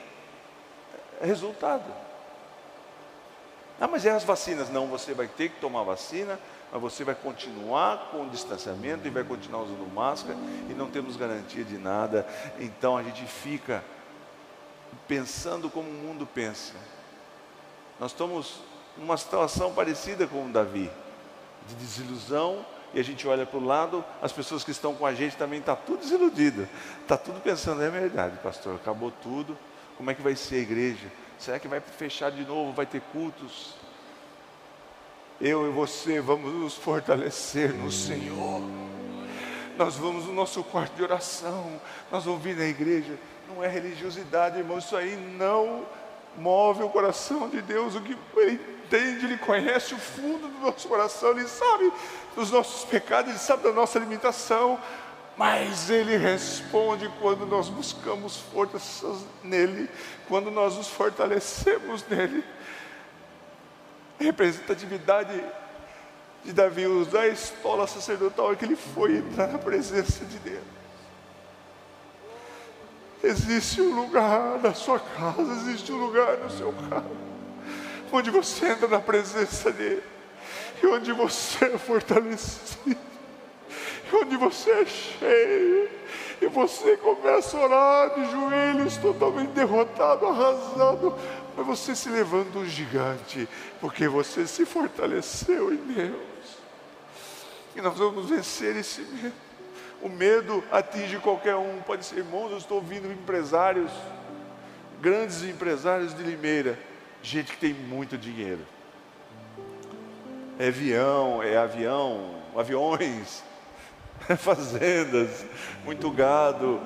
resultado. 1.22 2.03
Ah, 3.80 3.88
mas 3.88 4.06
é 4.06 4.12
as 4.12 4.24
vacinas. 4.24 4.70
Não, 4.70 4.88
você 4.88 5.14
vai 5.14 5.28
ter 5.28 5.50
que 5.50 5.60
tomar 5.60 5.84
vacina, 5.84 6.40
mas 6.72 6.82
você 6.82 7.04
vai 7.04 7.16
continuar 7.16 8.10
com 8.12 8.26
o 8.26 8.30
distanciamento 8.30 9.08
e 9.08 9.10
vai 9.10 9.24
continuar 9.24 9.64
usando 9.64 9.94
máscara 9.94 10.38
e 10.70 10.74
não 10.74 10.90
temos 10.90 11.18
garantia 11.18 11.64
de 11.64 11.78
nada. 11.78 12.28
Então 12.60 12.98
a 12.98 13.04
gente 13.04 13.24
fica 13.26 13.84
pensando 15.08 15.70
como 15.70 15.90
o 15.90 15.94
mundo 15.94 16.26
pensa. 16.26 16.74
Nós 18.00 18.12
estamos 18.12 18.60
numa 18.98 19.18
situação 19.18 19.74
parecida 19.74 20.28
com 20.28 20.46
o 20.46 20.50
Davi, 20.50 20.90
de 21.68 21.76
desilusão 21.76 22.66
e 22.94 23.00
a 23.00 23.04
gente 23.04 23.28
olha 23.28 23.46
para 23.46 23.58
o 23.58 23.66
lado, 23.66 24.06
as 24.22 24.32
pessoas 24.32 24.64
que 24.64 24.72
estão 24.72 24.94
com 24.94 25.06
a 25.06 25.14
gente 25.14 25.36
também 25.36 25.60
estão 25.60 25.76
tá 25.76 25.82
tudo 25.84 26.02
desiludidas, 26.02 26.68
está 27.02 27.18
tudo 27.18 27.42
pensando, 27.42 27.82
é 27.82 27.90
verdade, 27.90 28.38
pastor, 28.38 28.76
acabou 28.76 29.12
tudo, 29.12 29.58
como 29.98 30.12
é 30.12 30.14
que 30.14 30.22
vai 30.22 30.36
ser 30.36 30.58
a 30.58 30.60
igreja? 30.60 31.08
Será 31.44 31.60
que 31.60 31.68
vai 31.68 31.82
fechar 31.82 32.32
de 32.32 32.46
novo, 32.46 32.72
vai 32.72 32.86
ter 32.86 33.02
cultos? 33.12 33.74
Eu 35.42 35.68
e 35.68 35.72
você 35.72 36.22
vamos 36.22 36.54
nos 36.54 36.74
fortalecer 36.74 37.74
no 37.74 37.92
Senhor. 37.92 38.62
Nós 39.78 39.98
vamos 39.98 40.24
no 40.24 40.32
nosso 40.32 40.64
quarto 40.64 40.96
de 40.96 41.04
oração, 41.04 41.82
nós 42.10 42.24
vamos 42.24 42.42
vir 42.42 42.56
na 42.56 42.64
igreja. 42.64 43.20
Não 43.50 43.62
é 43.62 43.68
religiosidade, 43.68 44.58
irmão, 44.58 44.78
isso 44.78 44.96
aí 44.96 45.18
não 45.38 45.86
move 46.38 46.82
o 46.82 46.90
coração 46.90 47.50
de 47.50 47.62
Deus. 47.62 47.94
O 47.94 48.00
que 48.00 48.18
Ele 48.38 48.62
entende, 48.86 49.26
Ele 49.26 49.38
conhece 49.38 49.94
o 49.94 50.00
fundo 50.00 50.48
do 50.48 50.60
nosso 50.60 50.88
coração, 50.88 51.32
Ele 51.32 51.46
sabe 51.50 51.92
dos 52.38 52.52
nossos 52.52 52.86
pecados, 52.86 53.30
Ele 53.30 53.40
sabe 53.40 53.64
da 53.64 53.74
nossa 53.74 54.00
limitação, 54.00 54.80
mas 55.38 55.90
Ele 55.90 56.16
responde 56.18 57.12
quando 57.20 57.46
nós 57.46 57.70
buscamos 57.70 58.38
forças 58.38 59.26
nele, 59.44 59.90
quando 60.28 60.52
nós 60.52 60.76
nos 60.76 60.88
fortalecemos 60.88 62.06
nele. 62.08 62.44
Representatividade 64.20 65.44
de 66.44 66.54
Davi 66.54 66.86
usar 66.86 67.22
a 67.22 67.28
estola 67.28 67.88
sacerdotal 67.88 68.52
é 68.52 68.56
que 68.56 68.66
ele 68.66 68.76
foi 68.76 69.18
entrar 69.18 69.48
na 69.48 69.58
presença 69.58 70.26
de 70.26 70.38
Deus. 70.40 70.64
Existe 73.24 73.82
um 73.82 73.96
lugar 73.96 74.60
na 74.62 74.74
sua 74.74 75.00
casa, 75.00 75.42
existe 75.54 75.92
um 75.94 75.98
lugar 75.98 76.38
no 76.40 76.52
seu 76.52 76.74
carro, 76.90 77.16
onde 78.12 78.30
você 78.30 78.68
entra 78.68 78.88
na 78.88 79.00
presença 79.00 79.72
dele 79.72 80.04
e 80.82 80.88
onde 80.88 81.14
você 81.14 81.66
é 81.66 81.78
fortalecido, 81.78 82.98
onde 84.16 84.38
você 84.38 84.72
é 84.72 84.86
cheio, 84.86 85.90
e 86.42 86.48
você 86.48 86.98
começa 86.98 87.58
a 87.58 87.62
orar 87.62 88.16
de 88.16 88.32
joelhos, 88.32 88.98
totalmente 88.98 89.50
derrotado, 89.50 90.26
arrasado, 90.26 91.16
mas 91.56 91.66
você 91.66 91.96
se 91.96 92.10
levanta 92.10 92.58
um 92.58 92.66
gigante, 92.66 93.48
porque 93.80 94.08
você 94.08 94.46
se 94.48 94.66
fortaleceu 94.66 95.74
em 95.74 95.78
Deus. 95.78 96.64
E 97.76 97.82
nós 97.82 97.98
vamos 97.98 98.30
vencer 98.30 98.76
esse 98.76 99.02
medo. 99.02 99.34
O 100.02 100.10
medo 100.10 100.64
atinge 100.70 101.18
qualquer 101.18 101.56
um, 101.56 101.80
pode 101.82 102.06
ser 102.06 102.18
irmãos, 102.18 102.52
eu 102.52 102.58
estou 102.58 102.78
ouvindo 102.78 103.12
empresários, 103.12 103.92
grandes 105.00 105.44
empresários 105.44 106.14
de 106.14 106.22
Limeira, 106.24 106.78
gente 107.22 107.54
que 107.54 107.58
tem 107.58 107.74
muito 107.74 108.18
dinheiro 108.18 108.60
é 110.60 110.68
avião, 110.68 111.42
é 111.42 111.58
avião, 111.58 112.36
aviões, 112.56 113.44
fazendas, 114.38 115.46
muito 115.84 116.10
gado, 116.12 116.82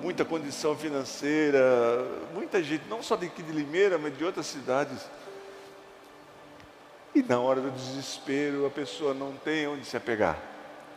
muita 0.00 0.24
condição 0.24 0.76
financeira, 0.76 1.60
muita 2.34 2.62
gente, 2.62 2.84
não 2.88 3.02
só 3.02 3.16
daqui 3.16 3.42
de 3.42 3.52
Limeira, 3.52 3.98
mas 3.98 4.16
de 4.16 4.24
outras 4.24 4.46
cidades. 4.46 5.08
E 7.14 7.22
na 7.22 7.38
hora 7.38 7.60
do 7.60 7.70
desespero, 7.70 8.66
a 8.66 8.70
pessoa 8.70 9.12
não 9.12 9.32
tem 9.32 9.66
onde 9.66 9.84
se 9.84 9.96
apegar. 9.96 10.38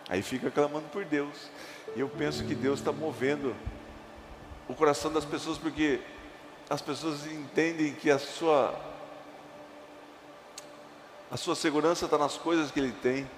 Aí 0.08 0.22
fica 0.22 0.50
clamando 0.50 0.88
por 0.90 1.04
Deus. 1.04 1.50
E 1.96 2.00
eu 2.00 2.10
penso 2.10 2.44
que 2.46 2.56
Deus 2.56 2.80
está 2.80 2.92
movendo 2.92 3.56
o 4.68 4.74
coração 4.74 5.12
das 5.12 5.26
pessoas, 5.26 5.58
porque 5.58 6.00
as 6.70 6.82
pessoas 6.82 7.26
entendem 7.26 7.94
que 7.94 8.10
a 8.10 8.18
sua 8.18 8.74
a 11.30 11.38
sua 11.38 11.56
segurança 11.56 12.06
está 12.06 12.18
nas 12.18 12.38
coisas 12.38 12.72
que 12.72 12.80
ele 12.80 12.94
tem. 13.02 13.30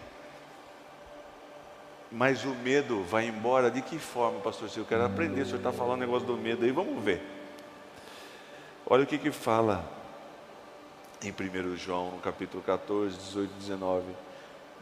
Mas 2.11 2.45
o 2.45 2.55
medo 2.55 3.03
vai 3.03 3.27
embora 3.27 3.69
de 3.69 3.81
que 3.81 3.99
forma, 3.99 4.39
pastor? 4.39 4.69
Se 4.69 4.77
eu 4.77 4.85
quero 4.85 5.05
aprender, 5.05 5.41
o 5.41 5.45
senhor 5.45 5.57
está 5.57 5.73
falando 5.73 5.99
negócio 5.99 6.25
do 6.25 6.37
medo 6.37 6.63
aí, 6.63 6.71
vamos 6.71 7.03
ver. 7.03 7.21
Olha 8.85 9.03
o 9.03 9.07
que 9.07 9.17
que 9.17 9.31
fala 9.31 9.83
em 11.21 11.31
1 11.31 11.75
João, 11.75 12.11
no 12.11 12.19
capítulo 12.19 12.63
14, 12.63 13.17
18 13.17 13.51
e 13.51 13.59
19. 13.59 14.05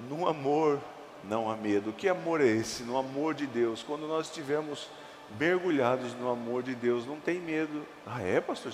No 0.07 0.27
amor 0.27 0.79
não 1.23 1.49
há 1.49 1.55
medo. 1.55 1.91
Que 1.91 2.07
amor 2.07 2.41
é 2.41 2.47
esse? 2.47 2.83
No 2.83 2.97
amor 2.97 3.33
de 3.33 3.47
Deus. 3.47 3.81
Quando 3.81 4.07
nós 4.07 4.27
estivermos 4.27 4.87
mergulhados 5.39 6.13
no 6.13 6.29
amor 6.29 6.61
de 6.61 6.75
Deus, 6.75 7.07
não 7.07 7.19
tem 7.19 7.39
medo. 7.39 7.83
Ah, 8.05 8.21
é, 8.21 8.39
pastor? 8.39 8.71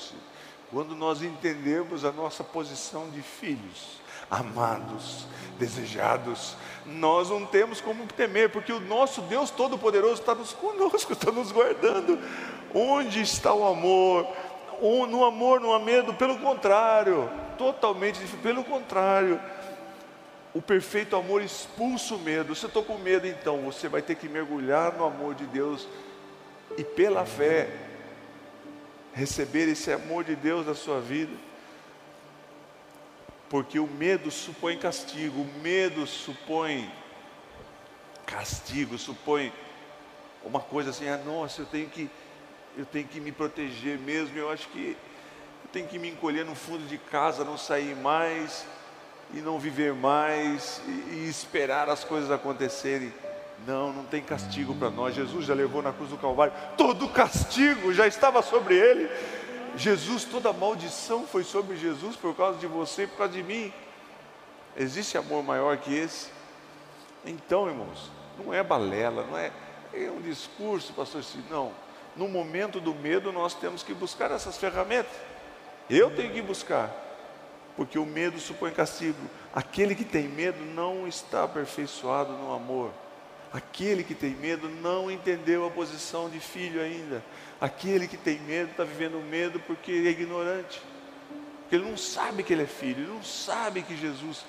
Quando 0.69 0.95
nós 0.95 1.21
entendemos 1.21 2.03
a 2.03 2.11
nossa 2.11 2.43
posição 2.43 3.09
de 3.09 3.21
filhos, 3.21 4.00
amados, 4.31 5.25
desejados. 5.59 6.55
Nós 6.85 7.29
não 7.29 7.45
temos 7.45 7.81
como 7.81 8.07
temer, 8.07 8.49
porque 8.49 8.71
o 8.71 8.79
nosso 8.79 9.21
Deus 9.23 9.51
Todo-Poderoso 9.51 10.21
está 10.21 10.33
nos 10.33 10.53
conosco, 10.53 11.11
está 11.13 11.31
nos 11.31 11.51
guardando. 11.51 12.17
Onde 12.73 13.21
está 13.21 13.53
o 13.53 13.67
amor? 13.67 14.25
No 14.81 15.25
amor 15.25 15.59
não 15.59 15.73
há 15.73 15.79
medo, 15.79 16.13
pelo 16.13 16.39
contrário, 16.39 17.29
totalmente, 17.57 18.19
pelo 18.41 18.63
contrário. 18.63 19.39
O 20.53 20.61
perfeito 20.61 21.15
amor 21.15 21.43
expulsa 21.43 22.15
o 22.15 22.19
medo. 22.19 22.55
Você 22.55 22.65
estou 22.65 22.83
com 22.83 22.97
medo, 22.97 23.27
então 23.27 23.61
você 23.61 23.87
vai 23.87 24.01
ter 24.01 24.15
que 24.15 24.27
mergulhar 24.27 24.93
no 24.93 25.05
amor 25.05 25.35
de 25.35 25.45
Deus 25.45 25.87
e 26.77 26.83
pela 26.83 27.25
fé 27.25 27.69
receber 29.13 29.67
esse 29.67 29.91
amor 29.91 30.23
de 30.23 30.35
Deus 30.35 30.65
na 30.65 30.73
sua 30.73 30.99
vida 30.99 31.51
porque 33.51 33.77
o 33.77 33.85
medo 33.85 34.31
supõe 34.31 34.77
castigo, 34.77 35.41
o 35.41 35.59
medo 35.61 36.07
supõe 36.07 36.89
castigo, 38.25 38.97
supõe 38.97 39.51
uma 40.41 40.61
coisa 40.61 40.91
assim, 40.91 41.09
ah, 41.09 41.17
nossa, 41.17 41.63
eu 41.63 41.65
tenho 41.65 41.89
que 41.89 42.09
eu 42.77 42.85
tenho 42.85 43.05
que 43.05 43.19
me 43.19 43.33
proteger 43.33 43.99
mesmo, 43.99 44.37
eu 44.37 44.49
acho 44.49 44.69
que 44.69 44.95
eu 45.65 45.69
tenho 45.73 45.85
que 45.85 45.99
me 45.99 46.09
encolher 46.09 46.45
no 46.45 46.55
fundo 46.55 46.87
de 46.87 46.97
casa, 46.97 47.43
não 47.43 47.57
sair 47.57 47.93
mais 47.93 48.65
e 49.33 49.41
não 49.41 49.59
viver 49.59 49.93
mais 49.93 50.81
e, 50.87 51.15
e 51.15 51.29
esperar 51.29 51.89
as 51.89 52.05
coisas 52.05 52.31
acontecerem. 52.31 53.13
Não, 53.67 53.91
não 53.91 54.05
tem 54.05 54.23
castigo 54.23 54.73
para 54.73 54.89
nós. 54.89 55.13
Jesus 55.13 55.45
já 55.45 55.53
levou 55.53 55.81
na 55.81 55.91
cruz 55.91 56.09
do 56.09 56.17
Calvário. 56.17 56.53
Todo 56.77 57.09
castigo 57.09 57.93
já 57.93 58.07
estava 58.07 58.41
sobre 58.41 58.75
ele. 58.75 59.09
Jesus, 59.75 60.25
toda 60.25 60.51
maldição 60.51 61.25
foi 61.25 61.43
sobre 61.43 61.77
Jesus 61.77 62.15
por 62.15 62.35
causa 62.35 62.57
de 62.59 62.67
você, 62.67 63.07
por 63.07 63.17
causa 63.17 63.33
de 63.33 63.43
mim. 63.43 63.73
Existe 64.75 65.17
amor 65.17 65.43
maior 65.43 65.77
que 65.77 65.93
esse? 65.93 66.29
Então, 67.25 67.67
irmãos, 67.67 68.11
não 68.37 68.53
é 68.53 68.63
balela, 68.63 69.25
não 69.25 69.37
é, 69.37 69.51
é 69.93 70.09
um 70.09 70.21
discurso, 70.21 70.93
pastor 70.93 71.23
Cid, 71.23 71.43
não. 71.49 71.71
No 72.15 72.27
momento 72.27 72.79
do 72.79 72.93
medo, 72.93 73.31
nós 73.31 73.53
temos 73.53 73.83
que 73.83 73.93
buscar 73.93 74.31
essas 74.31 74.57
ferramentas. 74.57 75.11
Eu 75.89 76.13
tenho 76.15 76.33
que 76.33 76.41
buscar, 76.41 76.89
porque 77.75 77.97
o 77.99 78.05
medo 78.05 78.39
supõe 78.39 78.71
castigo. 78.71 79.19
Aquele 79.53 79.95
que 79.95 80.05
tem 80.05 80.27
medo 80.27 80.63
não 80.63 81.07
está 81.07 81.43
aperfeiçoado 81.43 82.33
no 82.33 82.53
amor. 82.53 82.91
Aquele 83.53 84.03
que 84.03 84.15
tem 84.15 84.31
medo 84.31 84.69
não 84.69 85.11
entendeu 85.11 85.65
a 85.65 85.69
posição 85.69 86.29
de 86.29 86.39
filho 86.39 86.81
ainda. 86.81 87.23
Aquele 87.59 88.07
que 88.07 88.15
tem 88.15 88.39
medo 88.39 88.71
está 88.71 88.83
vivendo 88.83 89.21
medo 89.23 89.59
porque 89.59 89.91
é 89.91 90.09
ignorante. 90.09 90.81
Porque 91.61 91.75
ele 91.75 91.89
não 91.89 91.97
sabe 91.97 92.43
que 92.43 92.53
ele 92.53 92.63
é 92.63 92.67
filho, 92.67 93.03
ele 93.03 93.13
não 93.13 93.23
sabe 93.23 93.81
que 93.81 93.95
Jesus 93.95 94.45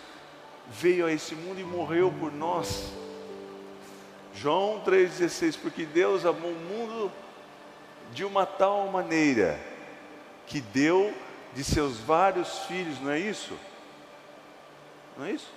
veio 0.68 1.06
a 1.06 1.12
esse 1.12 1.35
mundo 1.35 1.61
e 1.61 1.64
morreu 1.64 2.12
por 2.12 2.32
nós. 2.32 2.92
João 4.35 4.82
3,16, 4.85 5.59
porque 5.61 5.85
Deus 5.85 6.25
amou 6.25 6.50
o 6.50 6.54
mundo 6.54 7.12
de 8.12 8.25
uma 8.25 8.47
tal 8.47 8.87
maneira 8.88 9.59
que 10.47 10.61
deu 10.61 11.12
de 11.54 11.62
seus 11.64 11.99
vários 11.99 12.61
filhos, 12.61 13.00
não 13.00 13.11
é 13.11 13.18
isso? 13.18 13.56
Não 15.16 15.26
é 15.26 15.32
isso? 15.32 15.52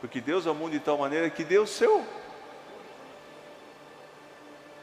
Porque 0.00 0.20
Deus 0.20 0.46
amou 0.46 0.68
de 0.68 0.80
tal 0.80 0.98
maneira 0.98 1.30
que 1.30 1.44
deu 1.44 1.62
o 1.62 1.66
seu. 1.66 2.04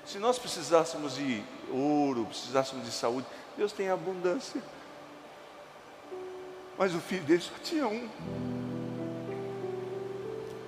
Se 0.06 0.20
nós 0.20 0.38
precisássemos 0.38 1.16
de 1.16 1.44
ouro, 1.72 2.26
precisássemos 2.26 2.86
de 2.86 2.92
saúde, 2.92 3.28
Deus 3.56 3.72
tem 3.72 3.90
abundância. 3.90 4.62
Mas 6.78 6.94
o 6.94 7.00
filho 7.00 7.24
dele 7.24 7.42
só 7.42 7.54
tinha 7.64 7.88
um. 7.88 8.10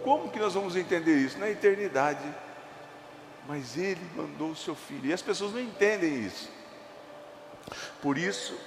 Como 0.04 0.30
que 0.30 0.40
nós 0.40 0.54
vamos 0.54 0.76
entender 0.76 1.18
isso? 1.18 1.38
Na 1.38 1.50
eternidade. 1.50 2.24
Mas 3.48 3.76
ele 3.78 4.02
mandou 4.16 4.52
o 4.52 4.56
seu 4.56 4.76
filho. 4.76 5.08
E 5.08 5.14
as 5.14 5.22
pessoas 5.22 5.52
não 5.52 5.60
entendem 5.60 6.24
isso. 6.24 6.50
Por 8.02 8.18
isso 8.18 8.58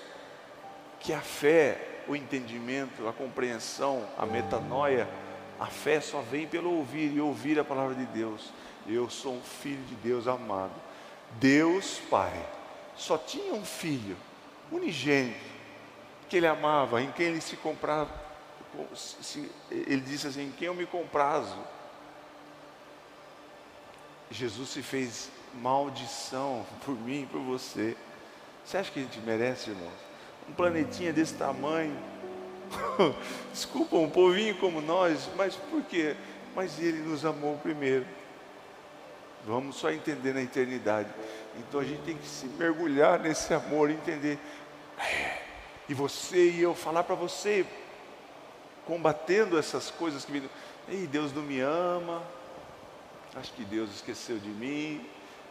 que 1.01 1.13
a 1.13 1.21
fé, 1.21 2.03
o 2.09 2.17
entendimento, 2.17 3.07
a 3.09 3.13
compreensão, 3.13 4.07
a 4.19 4.27
metanoia, 4.27 5.09
a 5.59 5.67
fé 5.67 6.01
só 6.01 6.21
vem 6.21 6.47
pelo 6.47 6.71
ouvir 6.73 7.13
e 7.13 7.21
ouvir 7.21 7.59
a 7.59 7.65
palavra 7.65 7.95
de 7.95 8.07
Deus. 8.07 8.53
Eu 8.87 9.11
sou 9.11 9.35
um 9.35 9.43
filho 9.43 9.83
de 9.85 9.95
Deus 9.97 10.27
amado. 10.27 10.73
Deus 11.33 12.01
Pai 12.11 12.47
só 12.97 13.19
tinha 13.19 13.55
um 13.55 13.65
filho, 13.65 14.17
unigênito, 14.71 15.39
que 16.29 16.37
ele 16.37 16.47
amava, 16.47 17.03
em 17.03 17.11
quem 17.13 17.27
ele 17.27 17.41
se 17.41 17.57
comprava. 17.57 18.11
Ele 19.71 20.01
disse 20.01 20.27
assim: 20.27 20.47
em 20.47 20.53
quem 20.53 20.67
eu 20.67 20.75
me 20.75 20.87
comprazo. 20.87 21.57
Jesus 24.31 24.69
se 24.69 24.83
fez 24.83 25.31
maldição 25.55 26.67
por 26.85 26.95
mim 26.95 27.23
e 27.23 27.27
por 27.27 27.41
você. 27.41 27.97
Você 28.65 28.77
acha 28.77 28.91
que 28.91 29.01
a 29.01 29.03
gente 29.03 29.19
merece, 29.21 29.71
irmãos? 29.71 29.91
Um 30.49 30.53
planetinha 30.53 31.13
desse 31.13 31.35
tamanho. 31.35 31.97
Desculpa, 33.53 33.97
um 33.97 34.11
povinho 34.11 34.57
como 34.57 34.81
nós, 34.81 35.29
mas 35.37 35.55
por 35.57 35.83
quê? 35.83 36.17
Mas 36.55 36.79
ele 36.79 36.99
nos 36.99 37.25
amou 37.25 37.57
primeiro. 37.59 38.07
Vamos 39.47 39.77
só 39.77 39.91
entender 39.91 40.35
na 40.35 40.43
eternidade. 40.43 41.09
Então 41.57 41.81
a 41.81 41.85
gente 41.85 42.03
tem 42.03 42.17
que 42.17 42.27
se 42.27 42.47
mergulhar 42.47 43.19
nesse 43.21 43.53
amor, 43.55 43.91
entender. 43.91 44.39
É, 44.99 45.39
e 45.89 45.95
você 45.95 46.51
e 46.51 46.61
eu 46.61 46.75
falar 46.75 47.05
para 47.05 47.15
você, 47.15 47.65
combatendo 48.87 49.59
essas 49.59 49.91
coisas 49.91 50.25
que 50.25 50.33
me. 50.33 50.51
Ei, 50.89 51.07
Deus 51.07 51.33
não 51.33 51.43
me 51.43 51.61
ama. 51.61 52.23
Acho 53.37 53.53
que 53.53 53.65
Deus 53.65 53.91
esqueceu 53.95 54.39
de 54.39 54.49
mim. 54.49 55.07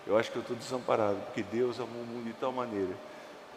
Eu 0.06 0.18
acho 0.18 0.32
que 0.32 0.38
eu 0.38 0.42
estou 0.42 0.56
desamparado, 0.56 1.18
porque 1.26 1.44
Deus 1.44 1.80
amou 1.80 2.02
o 2.02 2.06
mundo 2.06 2.26
de 2.26 2.34
tal 2.34 2.52
maneira 2.52 2.96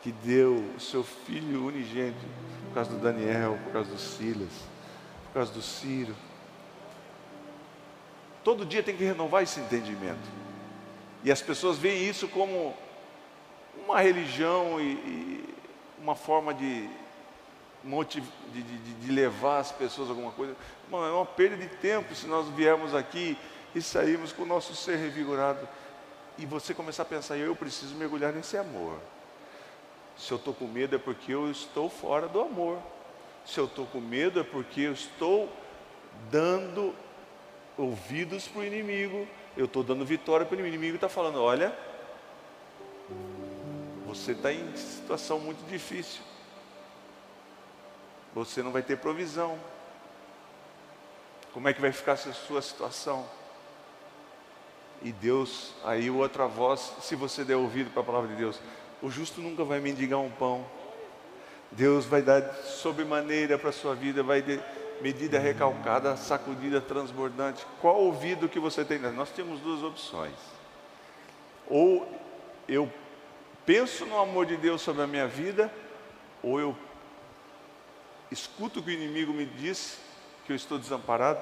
que 0.03 0.13
deu 0.13 0.65
o 0.77 0.81
seu 0.81 1.05
filho 1.05 1.67
unigênito 1.67 2.25
por 2.69 2.75
causa 2.75 2.91
do 2.91 2.99
Daniel, 2.99 3.59
por 3.65 3.73
causa 3.73 3.91
do 3.91 3.99
Silas, 3.99 4.53
por 5.27 5.35
causa 5.35 5.53
do 5.53 5.61
Ciro. 5.63 6.15
Todo 8.43 8.65
dia 8.65 8.83
tem 8.83 8.97
que 8.97 9.05
renovar 9.05 9.43
esse 9.43 9.61
entendimento. 9.61 10.41
E 11.23 11.31
as 11.31 11.43
pessoas 11.43 11.77
veem 11.77 12.09
isso 12.09 12.29
como 12.29 12.75
uma 13.85 14.01
religião 14.01 14.81
e, 14.81 14.93
e 14.93 15.55
uma 16.01 16.15
forma 16.15 16.55
de, 16.55 16.89
motiv, 17.85 18.25
de, 18.53 18.63
de, 18.63 18.95
de, 18.95 19.13
levar 19.13 19.59
as 19.59 19.73
pessoas 19.73 20.09
a 20.09 20.13
alguma 20.13 20.33
coisa. 20.33 20.57
Mano, 20.91 21.07
é 21.07 21.13
uma 21.13 21.27
perda 21.27 21.57
de 21.57 21.69
tempo 21.77 22.15
se 22.15 22.27
nós 22.27 22.49
viermos 22.49 22.95
aqui 22.95 23.37
e 23.75 23.83
sairmos 23.83 24.33
com 24.33 24.43
o 24.43 24.47
nosso 24.47 24.75
ser 24.75 24.97
revigorado. 24.97 25.69
E 26.39 26.47
você 26.47 26.73
começar 26.73 27.03
a 27.03 27.07
pensar, 27.07 27.37
eu 27.37 27.55
preciso 27.55 27.95
mergulhar 27.95 28.33
nesse 28.33 28.57
amor. 28.57 28.99
Se 30.21 30.33
eu 30.33 30.37
estou 30.37 30.53
com 30.53 30.67
medo 30.67 30.95
é 30.95 30.99
porque 30.99 31.33
eu 31.33 31.51
estou 31.51 31.89
fora 31.89 32.29
do 32.29 32.43
amor. 32.43 32.79
Se 33.47 33.59
eu 33.59 33.65
estou 33.65 33.87
com 33.87 34.01
medo 34.01 34.39
é 34.39 34.45
porque 34.45 34.83
eu 34.83 34.93
estou 34.93 35.51
dando 36.31 36.95
ouvidos 37.75 38.47
para 38.47 38.61
o 38.61 38.65
inimigo. 38.65 39.27
Eu 39.57 39.65
estou 39.65 39.83
dando 39.83 40.05
vitória 40.05 40.45
para 40.45 40.55
o 40.55 40.59
inimigo. 40.59 40.77
Inimigo 40.77 40.97
está 40.97 41.09
falando: 41.09 41.41
olha, 41.41 41.75
você 44.07 44.33
está 44.33 44.53
em 44.53 44.77
situação 44.77 45.41
muito 45.41 45.67
difícil. 45.71 46.21
Você 48.35 48.63
não 48.63 48.73
vai 48.73 48.83
ter 48.83 48.99
provisão. 48.99 49.59
Como 51.55 51.67
é 51.67 51.73
que 51.73 51.81
vai 51.81 51.93
ficar 51.93 52.13
a 52.13 52.17
sua 52.17 52.61
situação? 52.61 53.27
E 55.03 55.13
Deus, 55.13 55.73
aí 55.83 56.11
outra 56.11 56.47
voz, 56.47 56.93
se 57.01 57.17
você 57.17 57.43
der 57.43 57.57
ouvido 57.57 57.91
para 57.91 58.03
a 58.03 58.05
palavra 58.05 58.29
de 58.29 58.37
Deus, 58.37 58.61
o 59.03 59.11
justo 59.11 59.41
nunca 59.41 59.65
vai 59.65 59.81
mendigar 59.81 60.19
um 60.19 60.31
pão. 60.31 60.65
Deus 61.73 62.05
vai 62.05 62.21
dar 62.21 62.43
sobremaneira 62.65 63.59
para 63.59 63.71
a 63.71 63.73
sua 63.73 63.95
vida, 63.95 64.23
vai 64.23 64.43
de 64.43 64.61
medida 65.01 65.39
recalcada, 65.39 66.17
sacudida, 66.17 66.81
transbordante. 66.81 67.65
Qual 67.81 67.97
ouvido 67.97 68.49
que 68.49 68.59
você 68.59 68.85
tem? 68.85 68.99
Nós 68.99 69.31
temos 69.31 69.61
duas 69.61 69.83
opções. 69.83 70.35
Ou 71.69 72.07
eu 72.69 72.91
penso 73.65 74.05
no 74.07 74.19
amor 74.19 74.47
de 74.47 74.57
Deus 74.57 74.83
sobre 74.83 75.03
a 75.03 75.07
minha 75.07 75.27
vida, 75.27 75.73
ou 76.43 76.61
eu 76.61 76.77
escuto 78.31 78.81
o 78.81 78.83
que 78.83 78.91
o 78.91 78.93
inimigo 78.93 79.33
me 79.33 79.47
diz, 79.47 79.99
que 80.45 80.53
eu 80.53 80.57
estou 80.57 80.79
desamparado. 80.79 81.41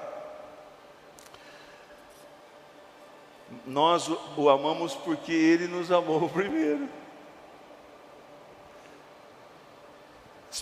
Nós 3.66 4.08
o 4.36 4.50
amamos 4.50 4.94
porque 4.94 5.32
ele 5.32 5.66
nos 5.66 5.90
amou 5.90 6.28
primeiro. 6.30 6.88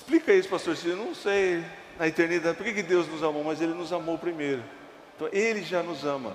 Explica 0.06 0.32
isso, 0.32 0.48
pastor. 0.48 0.76
Eu 0.84 0.94
não 0.94 1.12
sei 1.12 1.64
na 1.98 2.06
eternidade 2.06 2.56
por 2.56 2.62
que, 2.62 2.74
que 2.74 2.82
Deus 2.84 3.08
nos 3.08 3.24
amou, 3.24 3.42
mas 3.42 3.60
Ele 3.60 3.74
nos 3.74 3.92
amou 3.92 4.16
primeiro. 4.16 4.62
Então 5.16 5.28
Ele 5.32 5.64
já 5.64 5.82
nos 5.82 6.04
ama. 6.04 6.32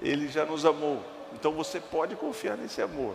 Ele 0.00 0.28
já 0.28 0.46
nos 0.46 0.64
amou. 0.64 1.04
Então 1.34 1.52
você 1.52 1.78
pode 1.78 2.16
confiar 2.16 2.56
nesse 2.56 2.80
amor. 2.80 3.14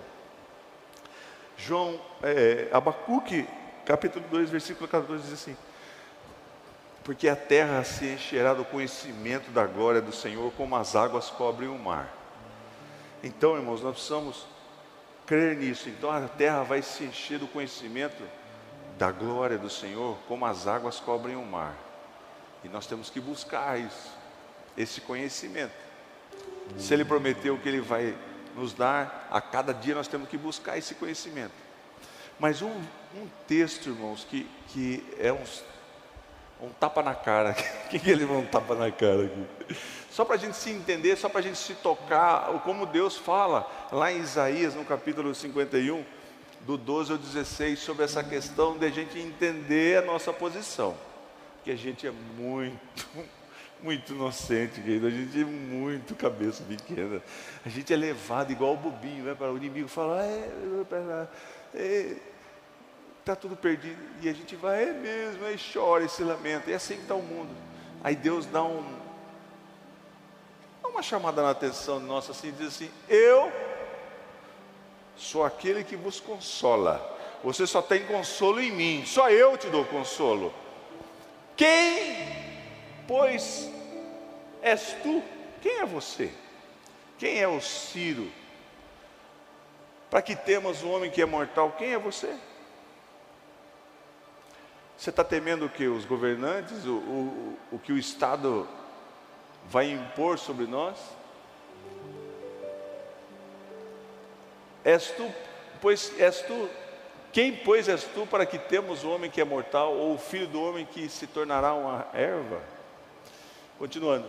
João, 1.58 2.00
é, 2.22 2.70
Abacuque, 2.72 3.48
capítulo 3.88 4.24
2, 4.30 4.52
versículo 4.52 4.88
14, 4.88 5.24
diz 5.24 5.34
assim: 5.34 5.58
Porque 7.04 7.28
a 7.28 7.36
terra 7.36 7.84
se 7.84 8.06
encherá 8.06 8.54
do 8.54 8.64
conhecimento 8.64 9.50
da 9.50 9.66
glória 9.66 10.00
do 10.00 10.12
Senhor, 10.12 10.54
como 10.56 10.76
as 10.76 10.96
águas 10.96 11.32
cobrem 11.32 11.70
o 11.70 11.80
mar. 11.80 12.08
Então, 13.24 13.56
irmãos, 13.56 13.82
nós 13.82 13.94
precisamos 13.94 14.46
crer 15.26 15.58
nisso. 15.58 15.90
Então 15.90 16.12
a 16.12 16.22
terra 16.28 16.62
vai 16.62 16.84
se 16.84 17.06
encher 17.06 17.40
do 17.40 17.48
conhecimento 17.48 18.24
da 18.98 19.12
glória 19.12 19.58
do 19.58 19.70
Senhor, 19.70 20.18
como 20.28 20.46
as 20.46 20.68
águas 20.68 21.00
cobrem 21.00 21.36
o 21.36 21.46
mar. 21.46 21.76
E 22.64 22.70
nós 22.70 22.88
temos 22.88 23.10
que 23.10 23.20
buscar 23.20 23.80
isso, 23.80 24.12
esse 24.78 25.02
conhecimento. 25.02 25.74
Se 26.78 26.94
Ele 26.94 27.04
prometeu 27.04 27.58
que 27.58 27.68
Ele 27.68 27.82
vai 27.82 28.16
nos 28.56 28.74
dar, 28.74 29.28
a 29.32 29.42
cada 29.42 29.74
dia 29.74 29.96
nós 29.96 30.08
temos 30.08 30.30
que 30.30 30.38
buscar 30.38 30.78
esse 30.78 30.96
conhecimento. 30.96 31.54
Mas 32.40 32.62
um, 32.62 32.72
um 33.16 33.28
texto, 33.48 33.90
irmãos, 33.90 34.26
que, 34.30 34.50
que 34.70 35.04
é 35.20 35.32
um, 35.32 35.44
um 36.62 36.70
tapa 36.70 37.04
na 37.04 37.16
cara. 37.16 37.56
O 37.86 37.96
que, 37.96 38.10
ele 38.10 38.26
vai 38.26 38.38
um 38.38 38.46
tapa 38.46 38.74
na 38.74 38.92
cara 38.92 39.26
aqui? 39.26 39.78
Só 40.10 40.26
para 40.26 40.36
a 40.36 40.40
gente 40.40 40.58
se 40.58 40.72
entender, 40.72 41.16
só 41.16 41.30
para 41.30 41.42
a 41.42 41.44
gente 41.44 41.60
se 41.60 41.76
tocar, 41.76 42.48
como 42.64 42.88
Deus 42.88 43.16
fala 43.16 43.70
lá 43.92 44.12
em 44.12 44.18
Isaías, 44.18 44.74
no 44.74 44.84
capítulo 44.84 45.34
51 45.36 46.04
do 46.66 46.78
12 46.78 47.12
ao 47.12 47.18
16 47.18 47.80
sobre 47.80 48.06
essa 48.06 48.24
questão 48.24 48.78
de 48.78 48.86
a 48.86 48.90
gente 48.90 49.20
entender 49.20 49.98
a 49.98 50.02
nossa 50.02 50.32
posição. 50.32 50.96
Que 51.64 51.72
a 51.72 51.76
gente 51.76 52.08
é 52.08 52.12
muito, 52.12 53.08
muito 53.82 54.14
inocente, 54.14 54.82
querido. 54.82 55.08
A 55.08 55.10
gente 55.10 55.42
é 55.42 55.46
muito 55.46 56.16
cabeça 56.16 56.64
pequena. 56.64 57.22
A 57.66 57.70
gente 57.70 57.94
é 57.94 57.98
levado 57.98 58.52
igual 58.52 58.74
o 58.74 58.78
bobinho, 58.78 59.26
né? 59.26 59.36
Para 59.36 59.52
o 59.52 59.58
inimigo 59.58 59.88
falar, 59.88 60.24
é, 60.24 60.50
é, 61.76 62.16
tá 63.26 63.36
tudo 63.36 63.56
perdido. 63.56 64.02
E 64.22 64.30
a 64.30 64.34
gente 64.34 64.56
vai, 64.56 64.84
é 64.84 64.94
mesmo, 64.94 65.46
aí 65.46 65.58
chora 65.74 66.06
e 66.06 66.10
se 66.10 66.24
lamenta. 66.24 66.72
É 66.72 66.76
assim 66.76 66.96
que 66.96 67.02
está 67.02 67.16
o 67.16 67.22
mundo. 67.22 67.52
Aí 68.04 68.16
Deus 68.16 68.46
dá 68.46 68.64
um, 68.64 68.84
uma 70.84 71.02
chamada 71.02 71.42
na 71.42 71.50
atenção 71.50 72.00
nossa 72.00 72.32
assim, 72.32 72.52
diz 72.52 72.68
assim: 72.68 72.92
Eu 73.10 73.52
sou 75.16 75.44
aquele 75.44 75.84
que 75.84 75.96
vos 75.96 76.20
consola. 76.20 77.12
Você 77.44 77.68
só 77.68 77.82
tem 77.82 78.06
consolo 78.06 78.62
em 78.62 78.72
mim, 78.72 79.04
só 79.06 79.30
eu 79.30 79.58
te 79.58 79.70
dou 79.70 79.86
consolo. 79.86 80.54
Quem, 81.56 82.28
pois, 83.08 83.70
és 84.62 84.96
tu? 85.04 85.22
Quem 85.62 85.80
é 85.80 85.86
você? 85.86 86.32
Quem 87.18 87.40
é 87.40 87.48
o 87.48 87.62
Ciro? 87.62 88.32
Para 90.10 90.22
que 90.22 90.36
temos 90.36 90.84
o 90.84 90.90
homem 90.90 91.12
que 91.12 91.22
é 91.22 91.26
mortal, 91.26 91.74
quem 91.78 91.94
é 91.94 91.98
você? 91.98 92.34
Você 94.98 95.10
está 95.10 95.24
temendo 95.24 95.66
o 95.66 95.70
que? 95.70 95.86
Os 95.88 96.06
governantes, 96.06 96.86
o, 96.86 96.94
o, 96.94 97.58
o 97.74 97.80
que 97.80 97.92
o 97.92 97.98
Estado 97.98 98.68
vai 99.66 99.92
impor 99.92 100.40
sobre 100.40 100.66
nós? 100.66 100.98
És 104.84 105.12
tu, 105.12 105.32
pois 105.82 106.12
és 106.20 106.42
tu 106.42 106.70
quem, 107.34 107.52
pois, 107.52 107.90
és 107.90 108.04
tu 108.04 108.28
para 108.28 108.46
que 108.46 108.60
temos 108.60 109.04
o 109.04 109.10
homem 109.10 109.30
que 109.30 109.42
é 109.42 109.44
mortal, 109.44 109.92
ou 109.96 110.14
o 110.14 110.20
filho 110.20 110.46
do 110.46 110.62
homem 110.62 110.86
que 110.86 111.10
se 111.10 111.26
tornará 111.26 111.74
uma 111.74 112.06
erva? 112.14 112.62
Continuando. 113.80 114.28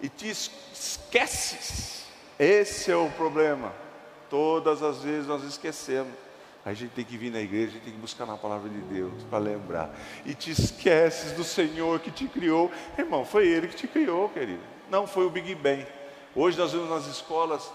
E 0.00 0.08
te 0.08 0.30
esqueces. 0.30 2.06
Esse 2.38 2.92
é 2.92 2.96
o 2.96 3.10
problema. 3.10 3.74
Todas 4.30 4.84
as 4.84 5.02
vezes 5.02 5.26
nós 5.26 5.42
esquecemos. 5.42 6.14
A 6.64 6.72
gente 6.72 6.92
tem 6.92 7.04
que 7.04 7.16
vir 7.16 7.32
na 7.32 7.40
igreja, 7.40 7.70
a 7.70 7.72
gente 7.72 7.82
tem 7.82 7.92
que 7.92 7.98
buscar 7.98 8.24
na 8.24 8.36
palavra 8.36 8.68
de 8.68 8.80
Deus 8.82 9.24
para 9.28 9.40
lembrar. 9.40 9.92
E 10.24 10.32
te 10.32 10.52
esqueces 10.52 11.32
do 11.32 11.42
Senhor 11.42 11.98
que 11.98 12.12
te 12.12 12.28
criou. 12.28 12.70
Irmão, 12.96 13.24
foi 13.24 13.48
Ele 13.48 13.66
que 13.66 13.74
te 13.74 13.88
criou, 13.88 14.28
querido. 14.28 14.62
Não 14.88 15.08
foi 15.08 15.26
o 15.26 15.30
Big 15.30 15.56
Bang. 15.56 15.84
Hoje 16.36 16.56
nós 16.56 16.70
vemos 16.70 16.88
nas 16.88 17.06
escolas 17.06 17.68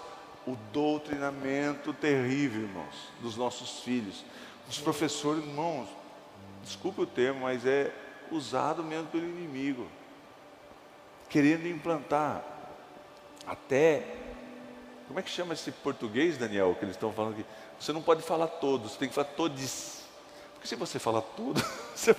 o 0.47 0.55
doutrinamento 0.71 1.93
terrível, 1.93 2.61
irmãos, 2.61 2.95
dos 3.21 3.35
nossos 3.35 3.79
filhos. 3.79 4.23
Os 4.69 4.79
professores, 4.79 5.43
irmãos, 5.43 5.87
desculpe 6.63 7.01
o 7.01 7.05
termo, 7.05 7.41
mas 7.41 7.65
é 7.65 7.91
usado 8.31 8.83
mesmo 8.83 9.07
pelo 9.07 9.25
inimigo, 9.25 9.87
querendo 11.29 11.67
implantar 11.67 12.43
até. 13.45 14.03
Como 15.07 15.19
é 15.19 15.23
que 15.23 15.29
chama 15.29 15.53
esse 15.53 15.71
português, 15.71 16.37
Daniel, 16.37 16.75
que 16.77 16.85
eles 16.85 16.95
estão 16.95 17.13
falando 17.13 17.33
aqui? 17.33 17.45
Você 17.79 17.93
não 17.93 18.01
pode 18.01 18.23
falar 18.23 18.47
todos, 18.47 18.91
você 18.91 18.99
tem 18.99 19.09
que 19.09 19.15
falar 19.15 19.27
todos. 19.29 20.03
Porque 20.53 20.67
se 20.67 20.75
você 20.75 20.97
falar 20.97 21.21
tudo, 21.21 21.63
você, 21.93 22.15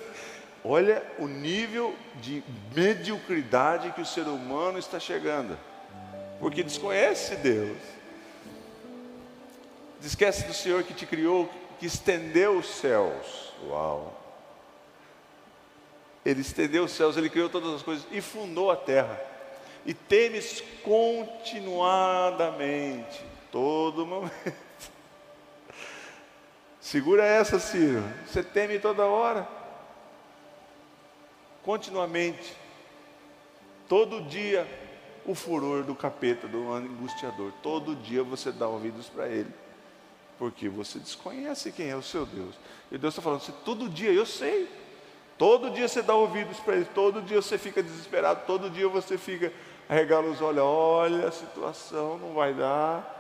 olha 0.65 1.03
o 1.19 1.27
nível 1.27 1.97
de 2.21 2.45
mediocridade 2.75 3.91
que 3.93 4.01
o 4.01 4.07
ser 4.07 4.29
humano 4.29 4.79
está 4.79 5.01
chegando. 5.01 5.59
Porque 6.39 6.63
desconhece 6.63 7.37
Deus. 7.37 7.96
Esquece 10.07 10.47
do 10.47 10.55
Senhor 10.55 10.85
que 10.85 10.95
te 10.95 11.05
criou, 11.05 11.51
que 11.81 11.87
estendeu 11.87 12.59
os 12.59 12.67
céus. 12.67 13.53
Uau! 13.65 14.17
Ele 16.25 16.43
estendeu 16.43 16.85
os 16.85 16.93
céus, 16.93 17.17
ele 17.17 17.29
criou 17.29 17.49
todas 17.49 17.75
as 17.75 17.83
coisas 17.83 18.07
e 18.13 18.21
fundou 18.21 18.71
a 18.71 18.77
terra. 18.77 19.21
E 19.85 19.93
temes 19.93 20.63
continuadamente, 20.85 23.21
todo 23.51 24.07
momento. 24.07 24.33
Segura 26.81 27.25
essa, 27.25 27.59
Ciro. 27.59 28.05
Você 28.29 28.45
teme 28.45 28.79
toda 28.79 29.07
hora. 29.07 29.49
Continuamente. 31.65 32.55
Todo 33.89 34.23
dia 34.23 34.69
o 35.25 35.35
furor 35.35 35.83
do 35.83 35.97
capeta, 35.97 36.47
do 36.47 36.73
angustiador. 36.73 37.51
Todo 37.61 37.97
dia 37.97 38.23
você 38.23 38.53
dá 38.53 38.69
ouvidos 38.69 39.09
para 39.09 39.27
ele 39.27 39.66
porque 40.39 40.69
você 40.69 40.99
desconhece 40.99 41.73
quem 41.73 41.89
é 41.89 41.97
o 41.97 42.03
seu 42.03 42.27
Deus. 42.27 42.55
E 42.91 42.99
Deus 42.99 43.15
está 43.15 43.23
falando 43.23 43.43
assim, 43.43 43.55
todo 43.65 43.89
dia 43.89 44.13
eu 44.13 44.27
sei. 44.27 44.69
Todo 45.39 45.71
dia 45.71 45.87
você 45.87 46.01
dá 46.01 46.15
ouvidos 46.15 46.59
para 46.61 46.77
ele, 46.77 46.87
todo 46.87 47.21
dia 47.21 47.43
você 47.43 47.59
fica 47.59 47.83
desesperado, 47.83 48.47
todo 48.47 48.71
dia 48.71 48.89
você 48.89 49.19
fica 49.19 49.53
arregala 49.89 50.29
os 50.29 50.41
olhos, 50.41 50.63
olha 50.63 51.29
a 51.29 51.33
situação, 51.33 52.19
não 52.19 52.35
vai 52.35 52.53
dar. 52.53 53.15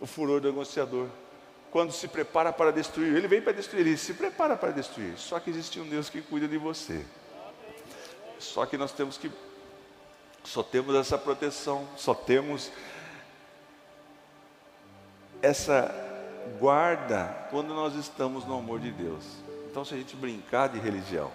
O 0.00 0.06
furor 0.06 0.40
do 0.40 0.48
negociador. 0.48 1.08
Quando 1.70 1.92
se 1.92 2.08
prepara 2.08 2.52
para 2.52 2.72
destruir, 2.72 3.14
ele 3.14 3.28
vem 3.28 3.40
para 3.40 3.52
destruir, 3.52 3.86
ele 3.86 3.96
se 3.96 4.14
prepara 4.14 4.56
para 4.56 4.70
destruir. 4.70 5.16
Só 5.16 5.38
que 5.38 5.50
existe 5.50 5.78
um 5.78 5.88
Deus 5.88 6.08
que 6.08 6.20
cuida 6.22 6.48
de 6.48 6.56
você. 6.56 7.04
Só 8.38 8.64
que 8.66 8.76
nós 8.76 8.92
temos 8.92 9.18
que, 9.18 9.30
só 10.42 10.62
temos 10.62 10.94
essa 10.96 11.18
proteção, 11.18 11.86
só 11.96 12.14
temos 12.14 12.72
essa 15.42 15.94
guarda 16.58 17.48
quando 17.50 17.74
nós 17.74 17.94
estamos 17.94 18.44
no 18.44 18.58
amor 18.58 18.80
de 18.80 18.90
Deus. 18.90 19.24
Então, 19.70 19.84
se 19.84 19.94
a 19.94 19.96
gente 19.96 20.16
brincar 20.16 20.68
de 20.68 20.78
religião, 20.78 21.30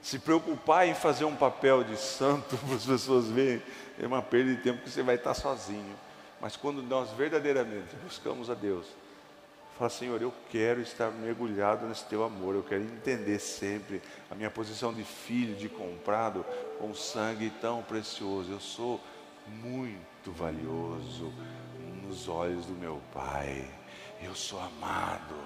se 0.00 0.18
preocupar 0.18 0.88
em 0.88 0.94
fazer 0.94 1.24
um 1.24 1.36
papel 1.36 1.84
de 1.84 1.96
santo 1.96 2.56
para 2.56 2.76
as 2.76 2.86
pessoas 2.86 3.26
verem, 3.26 3.62
é 3.98 4.06
uma 4.06 4.22
perda 4.22 4.54
de 4.54 4.62
tempo 4.62 4.82
que 4.82 4.90
você 4.90 5.02
vai 5.02 5.16
estar 5.16 5.34
sozinho. 5.34 5.96
Mas 6.40 6.56
quando 6.56 6.82
nós 6.82 7.10
verdadeiramente 7.10 7.94
buscamos 8.02 8.48
a 8.48 8.54
Deus, 8.54 8.86
fala, 9.76 9.90
Senhor, 9.90 10.22
eu 10.22 10.32
quero 10.48 10.80
estar 10.80 11.10
mergulhado 11.10 11.86
nesse 11.86 12.04
teu 12.04 12.24
amor, 12.24 12.54
eu 12.54 12.62
quero 12.62 12.82
entender 12.82 13.38
sempre 13.38 14.00
a 14.30 14.34
minha 14.34 14.50
posição 14.50 14.92
de 14.92 15.04
filho, 15.04 15.54
de 15.54 15.68
comprado, 15.68 16.46
com 16.78 16.94
sangue 16.94 17.50
tão 17.60 17.82
precioso. 17.82 18.50
Eu 18.50 18.60
sou 18.60 18.98
muito 19.46 20.32
valioso 20.32 21.30
nos 22.10 22.28
olhos 22.28 22.66
do 22.66 22.72
meu 22.72 23.00
Pai. 23.14 23.64
Eu 24.20 24.34
sou 24.34 24.58
amado. 24.58 25.36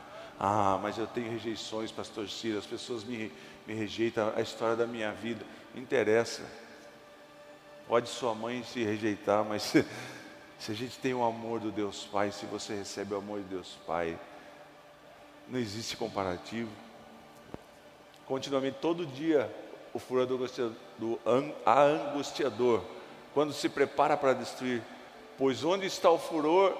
Ah, 0.41 0.79
mas 0.83 0.97
eu 0.97 1.07
tenho 1.07 1.31
rejeições, 1.31 1.93
pastor 1.93 2.27
Ciro. 2.29 2.59
As 2.59 2.65
pessoas 2.65 3.05
me, 3.05 3.31
me 3.67 3.75
rejeitam. 3.75 4.33
A 4.35 4.41
história 4.41 4.75
da 4.75 4.87
minha 4.87 5.13
vida 5.13 5.45
interessa. 5.75 6.43
Pode 7.87 8.09
sua 8.09 8.35
mãe 8.35 8.65
se 8.65 8.83
rejeitar, 8.83 9.45
mas 9.45 9.63
se, 9.63 9.85
se 10.59 10.73
a 10.73 10.75
gente 10.75 10.99
tem 10.99 11.13
o 11.13 11.23
amor 11.23 11.61
do 11.61 11.71
Deus 11.71 12.09
Pai, 12.11 12.33
se 12.33 12.47
você 12.47 12.75
recebe 12.75 13.13
o 13.13 13.19
amor 13.19 13.41
de 13.41 13.49
Deus 13.49 13.79
Pai, 13.87 14.19
não 15.47 15.59
existe 15.59 15.99
comparativo. 15.99 16.71
Continuamente, 18.25 18.79
todo 18.81 19.05
dia, 19.05 19.55
o 19.93 19.99
furor 19.99 20.25
do, 20.25 20.39
do 20.97 21.21
angustiador, 21.67 22.83
quando 23.35 23.53
se 23.53 23.69
prepara 23.69 24.17
para 24.17 24.33
destruir, 24.33 24.83
Pois 25.37 25.65
onde 25.65 25.87
está 25.87 26.11
o 26.11 26.19
furor 26.19 26.77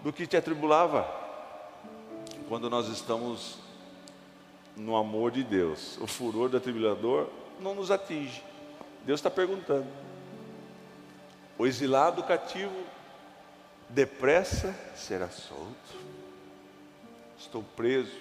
do 0.00 0.12
que 0.12 0.26
te 0.26 0.36
atribulava? 0.36 1.08
Quando 2.48 2.70
nós 2.70 2.88
estamos 2.88 3.58
no 4.76 4.96
amor 4.96 5.32
de 5.32 5.42
Deus, 5.42 5.98
o 6.00 6.06
furor 6.06 6.48
do 6.48 6.56
atribulador 6.56 7.28
não 7.58 7.74
nos 7.74 7.90
atinge. 7.90 8.42
Deus 9.04 9.18
está 9.18 9.30
perguntando. 9.30 9.86
O 11.58 11.66
exilado 11.66 12.22
cativo 12.22 12.74
depressa 13.88 14.74
será 14.94 15.28
solto. 15.28 16.10
Estou 17.38 17.62
preso, 17.74 18.12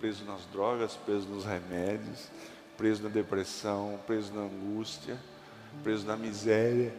preso 0.00 0.24
nas 0.24 0.44
drogas, 0.46 0.94
preso 1.04 1.28
nos 1.28 1.44
remédios, 1.44 2.28
preso 2.76 3.02
na 3.02 3.08
depressão, 3.08 3.98
preso 4.06 4.32
na 4.34 4.42
angústia, 4.42 5.18
preso 5.82 6.04
na 6.04 6.16
miséria 6.16 6.92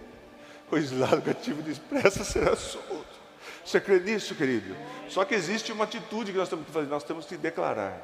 o 0.72 0.78
exilado 0.78 1.22
cativo 1.22 1.62
depressa 1.62 2.24
será 2.24 2.56
solto. 2.56 3.16
Você 3.64 3.80
crê 3.80 4.00
nisso, 4.00 4.36
querido? 4.36 4.76
Só 5.10 5.26
que 5.26 5.34
existe 5.34 5.72
uma 5.72 5.86
atitude 5.86 6.32
que 6.32 6.38
nós 6.38 6.50
temos 6.50 6.66
que 6.66 6.72
fazer, 6.72 6.88
nós 6.88 7.04
temos 7.04 7.26
que 7.26 7.38
declarar. 7.38 8.00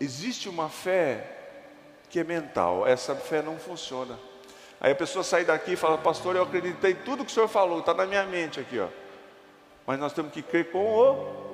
Existe 0.00 0.48
uma 0.48 0.68
fé 0.68 1.36
que 2.08 2.20
é 2.20 2.24
mental, 2.24 2.86
essa 2.86 3.14
fé 3.14 3.42
não 3.42 3.58
funciona. 3.58 4.18
Aí 4.80 4.92
a 4.92 4.94
pessoa 4.94 5.24
sai 5.24 5.44
daqui 5.44 5.72
e 5.72 5.76
fala, 5.76 5.98
pastor, 5.98 6.36
eu 6.36 6.42
acreditei 6.42 6.92
em 6.92 6.96
tudo 6.96 7.24
que 7.24 7.30
o 7.30 7.34
senhor 7.34 7.48
falou, 7.48 7.80
está 7.80 7.92
na 7.92 8.06
minha 8.06 8.24
mente 8.24 8.60
aqui, 8.60 8.78
ó. 8.78 8.88
Mas 9.86 9.98
nós 9.98 10.12
temos 10.12 10.32
que 10.32 10.42
crer 10.42 10.70
com 10.70 10.78
o. 10.78 11.48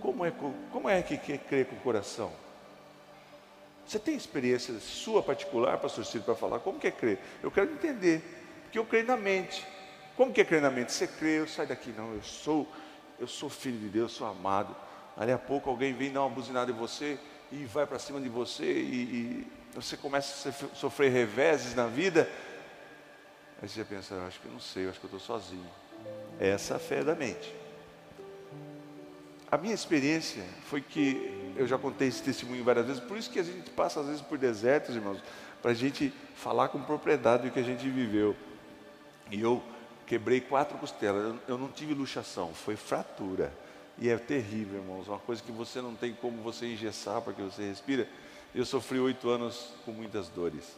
Como 0.00 0.24
é, 0.24 0.32
como 0.70 0.88
é 0.88 1.02
que, 1.02 1.16
que 1.16 1.38
crer 1.38 1.66
com 1.66 1.76
o 1.76 1.80
coração? 1.80 2.30
Você 3.86 3.98
tem 3.98 4.14
experiência 4.14 4.74
sua 4.80 5.22
particular, 5.22 5.78
pastor 5.78 6.04
Ciro, 6.04 6.24
para 6.24 6.34
falar? 6.34 6.58
Como 6.60 6.78
que 6.78 6.86
é 6.86 6.90
crer? 6.90 7.18
Eu 7.42 7.50
quero 7.50 7.70
entender, 7.72 8.22
porque 8.64 8.78
eu 8.78 8.84
creio 8.84 9.06
na 9.06 9.16
mente. 9.16 9.66
Como 10.16 10.32
que 10.32 10.40
é 10.40 10.44
crer 10.44 10.62
na 10.62 10.70
mente? 10.70 10.92
Você 10.92 11.06
crê, 11.06 11.40
eu 11.40 11.48
saio 11.48 11.68
daqui, 11.68 11.92
não, 11.96 12.14
eu 12.14 12.22
sou, 12.22 12.66
eu 13.18 13.26
sou 13.26 13.50
filho 13.50 13.78
de 13.78 13.88
Deus, 13.88 14.12
sou 14.12 14.26
amado. 14.26 14.74
Ali 15.16 15.32
a 15.32 15.38
pouco 15.38 15.68
alguém 15.68 15.92
vem 15.92 16.12
dar 16.12 16.22
uma 16.22 16.30
buzinada 16.30 16.70
em 16.70 16.74
você 16.74 17.18
e 17.52 17.64
vai 17.66 17.86
para 17.86 17.98
cima 17.98 18.20
de 18.20 18.28
você 18.28 18.64
e, 18.64 19.46
e, 19.46 19.46
você 19.74 19.96
começa 19.96 20.48
a 20.48 20.52
sofrer 20.74 21.10
reveses 21.10 21.74
na 21.74 21.86
vida. 21.86 22.30
Aí 23.60 23.68
você 23.68 23.84
pensa, 23.84 24.14
eu 24.14 24.26
acho 24.26 24.40
que 24.40 24.46
eu 24.46 24.52
não 24.52 24.60
sei, 24.60 24.86
eu 24.86 24.90
acho 24.90 25.00
que 25.00 25.06
eu 25.06 25.18
estou 25.18 25.20
sozinho. 25.20 25.66
Essa 26.38 26.74
é 26.74 26.76
a 26.76 26.80
fé 26.80 27.02
da 27.02 27.14
mente. 27.14 27.52
A 29.50 29.58
minha 29.58 29.74
experiência 29.74 30.44
foi 30.66 30.80
que 30.80 31.43
eu 31.56 31.66
já 31.66 31.78
contei 31.78 32.08
esse 32.08 32.22
testemunho 32.22 32.64
várias 32.64 32.86
vezes, 32.86 33.02
por 33.02 33.16
isso 33.16 33.30
que 33.30 33.38
a 33.38 33.42
gente 33.42 33.70
passa 33.70 34.00
às 34.00 34.06
vezes 34.06 34.20
por 34.20 34.38
desertos, 34.38 34.94
irmãos, 34.94 35.18
para 35.62 35.70
a 35.70 35.74
gente 35.74 36.12
falar 36.34 36.68
com 36.68 36.80
propriedade 36.80 37.44
do 37.44 37.50
que 37.50 37.58
a 37.58 37.62
gente 37.62 37.88
viveu. 37.88 38.36
E 39.30 39.40
eu 39.40 39.62
quebrei 40.06 40.40
quatro 40.40 40.76
costelas, 40.78 41.36
eu 41.48 41.56
não 41.56 41.68
tive 41.68 41.94
luxação, 41.94 42.52
foi 42.52 42.76
fratura. 42.76 43.52
E 43.98 44.08
é 44.08 44.18
terrível, 44.18 44.80
irmãos, 44.80 45.08
uma 45.08 45.18
coisa 45.18 45.42
que 45.42 45.52
você 45.52 45.80
não 45.80 45.94
tem 45.94 46.12
como 46.12 46.42
você 46.42 46.66
engessar 46.66 47.22
porque 47.22 47.40
você 47.40 47.68
respira. 47.68 48.08
Eu 48.54 48.64
sofri 48.64 48.98
oito 48.98 49.28
anos 49.28 49.70
com 49.84 49.92
muitas 49.92 50.28
dores. 50.28 50.76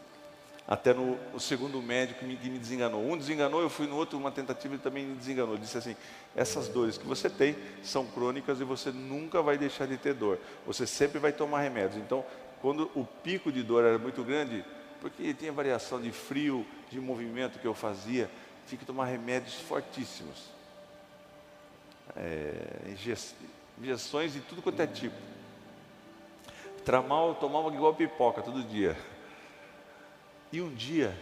Até 0.68 0.92
no 0.92 1.16
o 1.32 1.38
segundo 1.38 1.80
médico 1.80 2.24
me, 2.24 2.36
que 2.36 2.50
me 2.50 2.58
desenganou. 2.58 3.00
Um 3.00 3.16
desenganou, 3.16 3.62
eu 3.62 3.70
fui 3.70 3.86
no 3.86 3.96
outro, 3.96 4.18
uma 4.18 4.32
tentativa, 4.32 4.74
ele 4.74 4.82
também 4.82 5.06
me 5.06 5.14
desenganou. 5.14 5.56
Disse 5.56 5.78
assim: 5.78 5.94
essas 6.34 6.66
dores 6.66 6.98
que 6.98 7.06
você 7.06 7.30
tem 7.30 7.56
são 7.82 8.04
crônicas 8.06 8.60
e 8.60 8.64
você 8.64 8.90
nunca 8.90 9.40
vai 9.40 9.56
deixar 9.56 9.86
de 9.86 9.96
ter 9.96 10.14
dor. 10.14 10.40
Você 10.66 10.84
sempre 10.84 11.20
vai 11.20 11.32
tomar 11.32 11.60
remédios. 11.60 11.96
Então, 11.96 12.24
quando 12.60 12.90
o 12.96 13.04
pico 13.04 13.52
de 13.52 13.62
dor 13.62 13.84
era 13.84 13.96
muito 13.96 14.24
grande, 14.24 14.64
porque 15.00 15.32
tinha 15.34 15.52
variação 15.52 16.00
de 16.00 16.10
frio, 16.10 16.66
de 16.90 16.98
movimento 16.98 17.60
que 17.60 17.66
eu 17.66 17.74
fazia, 17.74 18.28
tinha 18.66 18.78
que 18.78 18.84
tomar 18.84 19.04
remédios 19.04 19.54
fortíssimos. 19.54 20.50
É, 22.16 22.94
injeções 23.78 24.32
de 24.32 24.40
tudo 24.40 24.62
quanto 24.62 24.80
é 24.80 24.86
tipo. 24.86 25.14
Tramal 26.84 27.36
tomava 27.36 27.72
igual 27.72 27.94
pipoca 27.94 28.42
todo 28.42 28.64
dia. 28.64 28.96
E 30.52 30.60
um 30.60 30.72
dia, 30.74 31.16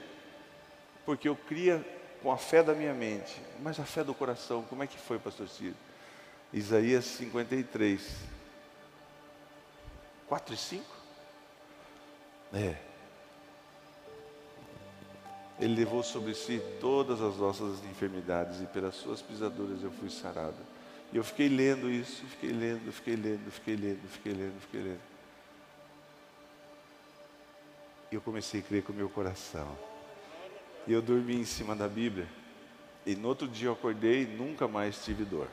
porque 1.04 1.28
eu 1.28 1.36
cria 1.36 1.84
com 2.22 2.30
a 2.32 2.36
fé 2.36 2.62
da 2.62 2.74
minha 2.74 2.94
mente, 2.94 3.40
mas 3.60 3.78
a 3.78 3.84
fé 3.84 4.02
do 4.02 4.14
coração, 4.14 4.62
como 4.62 4.82
é 4.82 4.86
que 4.86 4.98
foi, 4.98 5.18
pastor 5.18 5.48
Ciro? 5.48 5.76
Isaías 6.52 7.04
53, 7.04 8.16
4 10.28 10.54
e 10.54 10.56
5? 10.56 10.84
É. 12.54 12.76
Ele 15.60 15.74
levou 15.74 16.02
sobre 16.02 16.34
si 16.34 16.60
todas 16.80 17.20
as 17.20 17.36
nossas 17.36 17.84
enfermidades 17.84 18.60
e 18.60 18.66
pelas 18.66 18.94
suas 18.94 19.22
pisaduras 19.22 19.82
eu 19.82 19.90
fui 19.90 20.10
sarado. 20.10 20.56
E 21.12 21.16
eu 21.16 21.24
fiquei 21.24 21.48
lendo 21.48 21.90
isso, 21.90 22.24
fiquei 22.26 22.52
lendo, 22.52 22.92
fiquei 22.92 23.16
lendo, 23.16 23.50
fiquei 23.50 23.76
lendo, 23.76 24.08
fiquei 24.08 24.32
lendo, 24.32 24.60
fiquei 24.60 24.82
lendo. 24.82 25.13
Eu 28.14 28.20
comecei 28.20 28.60
a 28.60 28.62
crer 28.62 28.84
com 28.84 28.92
o 28.92 28.94
meu 28.94 29.08
coração. 29.08 29.76
E 30.86 30.92
eu 30.92 31.02
dormi 31.02 31.34
em 31.34 31.44
cima 31.44 31.74
da 31.74 31.88
Bíblia. 31.88 32.28
E 33.04 33.16
no 33.16 33.26
outro 33.26 33.48
dia 33.48 33.66
eu 33.66 33.72
acordei 33.72 34.22
e 34.22 34.26
nunca 34.26 34.68
mais 34.68 35.04
tive 35.04 35.24
dor. 35.24 35.48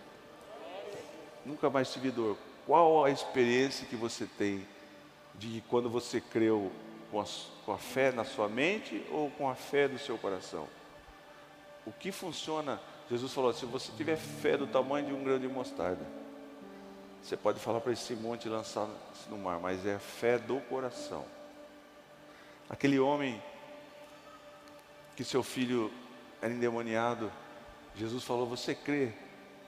Nunca 1.44 1.72
mais 1.72 1.92
tive 1.92 2.12
dor. 2.12 2.38
Qual 2.68 3.04
a 3.04 3.10
experiência 3.10 3.88
que 3.88 3.96
você 3.96 4.28
tem 4.38 4.64
de 5.34 5.64
quando 5.70 5.90
você 5.90 6.22
creu 6.22 6.72
com 7.10 7.20
a, 7.20 7.26
com 7.66 7.72
a 7.72 7.80
fé 7.80 8.12
na 8.12 8.24
sua 8.24 8.48
mente 8.48 9.04
ou 9.10 9.32
com 9.32 9.50
a 9.50 9.56
fé 9.56 9.88
do 9.88 9.98
seu 9.98 10.16
coração? 10.20 10.68
O 11.84 11.92
que 11.92 12.12
funciona? 12.12 12.80
Jesus 13.10 13.34
falou: 13.34 13.52
se 13.54 13.66
você 13.66 13.92
tiver 13.94 14.18
fé 14.18 14.56
do 14.56 14.68
tamanho 14.68 15.08
de 15.08 15.14
um 15.14 15.24
grão 15.24 15.40
de 15.40 15.48
mostarda, 15.48 16.06
você 17.24 17.36
pode 17.36 17.60
falar 17.60 17.82
para 17.82 17.92
esse 17.92 18.14
monte 18.14 18.48
lançar 18.48 18.88
no 19.32 19.38
mar, 19.40 19.60
mas 19.60 19.84
é 19.84 19.96
a 19.96 20.00
fé 20.00 20.38
do 20.38 20.60
coração. 20.70 21.26
Aquele 22.72 22.98
homem 22.98 23.44
que 25.14 25.26
seu 25.26 25.44
filho 25.44 25.92
era 26.42 26.54
endemoniado, 26.54 27.30
Jesus 27.94 28.24
falou: 28.24 28.48
Você 28.48 28.74
crê? 28.74 29.12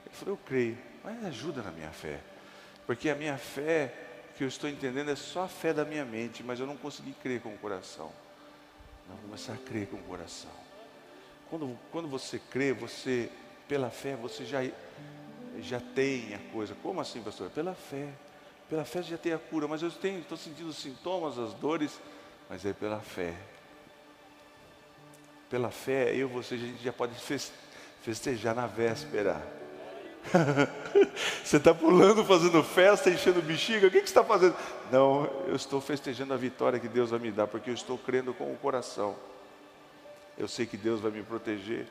Ele 0.06 0.12
falou: 0.12 0.34
Eu 0.36 0.40
creio, 0.46 0.78
mas 1.04 1.22
ajuda 1.26 1.60
na 1.60 1.70
minha 1.70 1.90
fé, 1.90 2.18
porque 2.86 3.10
a 3.10 3.14
minha 3.14 3.36
fé 3.36 3.92
que 4.38 4.42
eu 4.42 4.48
estou 4.48 4.70
entendendo 4.70 5.10
é 5.10 5.16
só 5.16 5.42
a 5.42 5.48
fé 5.48 5.74
da 5.74 5.84
minha 5.84 6.02
mente, 6.02 6.42
mas 6.42 6.58
eu 6.58 6.66
não 6.66 6.78
consegui 6.78 7.12
crer 7.12 7.42
com 7.42 7.50
o 7.50 7.58
coração. 7.58 8.10
Não, 9.06 9.18
começar 9.18 9.52
a 9.52 9.58
crer 9.58 9.86
com 9.86 9.98
o 9.98 10.02
coração. 10.04 10.50
Quando, 11.50 11.78
quando 11.92 12.08
você 12.08 12.38
crê, 12.38 12.72
você, 12.72 13.30
pela 13.68 13.90
fé, 13.90 14.16
você 14.16 14.46
já, 14.46 14.60
já 15.60 15.78
tem 15.78 16.34
a 16.34 16.38
coisa. 16.50 16.74
Como 16.82 17.02
assim, 17.02 17.22
pastor? 17.22 17.50
Pela 17.50 17.74
fé. 17.74 18.08
Pela 18.66 18.86
fé 18.86 19.02
já 19.02 19.18
tem 19.18 19.34
a 19.34 19.38
cura, 19.38 19.68
mas 19.68 19.82
eu 19.82 19.90
tenho, 19.90 20.20
estou 20.20 20.38
sentindo 20.38 20.70
os 20.70 20.78
sintomas, 20.78 21.38
as 21.38 21.52
dores 21.52 22.00
mas 22.48 22.64
é 22.64 22.72
pela 22.72 23.00
fé. 23.00 23.34
Pela 25.48 25.70
fé, 25.70 26.14
eu 26.14 26.28
e 26.28 26.32
você, 26.32 26.54
a 26.54 26.58
gente 26.58 26.82
já 26.82 26.92
pode 26.92 27.14
festejar 28.02 28.54
na 28.54 28.66
véspera. 28.66 29.40
você 31.44 31.58
está 31.58 31.74
pulando, 31.74 32.24
fazendo 32.24 32.62
festa, 32.62 33.10
enchendo 33.10 33.42
bexiga, 33.42 33.86
o 33.86 33.90
que, 33.90 34.00
que 34.00 34.06
você 34.06 34.10
está 34.10 34.24
fazendo? 34.24 34.56
Não, 34.90 35.24
eu 35.46 35.54
estou 35.54 35.80
festejando 35.80 36.32
a 36.32 36.36
vitória 36.36 36.78
que 36.78 36.88
Deus 36.88 37.10
vai 37.10 37.18
me 37.18 37.30
dar, 37.30 37.46
porque 37.46 37.70
eu 37.70 37.74
estou 37.74 37.98
crendo 37.98 38.32
com 38.32 38.52
o 38.52 38.56
coração. 38.56 39.14
Eu 40.36 40.48
sei 40.48 40.66
que 40.66 40.76
Deus 40.76 41.00
vai 41.00 41.10
me 41.10 41.22
proteger. 41.22 41.86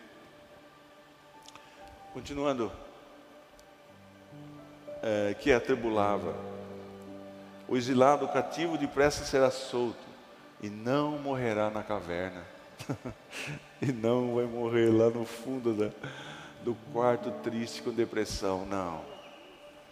Continuando, 2.13 2.71
é, 5.01 5.35
que 5.39 5.51
atribulava, 5.51 6.35
o 7.67 7.77
exilado, 7.77 8.25
o 8.25 8.29
cativo 8.29 8.77
depressa 8.77 9.23
será 9.23 9.49
solto 9.49 10.12
e 10.63 10.69
não 10.69 11.19
morrerá 11.19 11.69
na 11.69 11.83
caverna, 11.83 12.41
e 13.81 13.91
não 13.91 14.35
vai 14.35 14.45
morrer 14.45 14.89
lá 14.89 15.09
no 15.09 15.25
fundo 15.25 15.73
da, 15.73 15.91
do 16.63 16.73
quarto 16.93 17.29
triste 17.43 17.81
com 17.81 17.91
depressão, 17.91 18.65
não. 18.65 19.03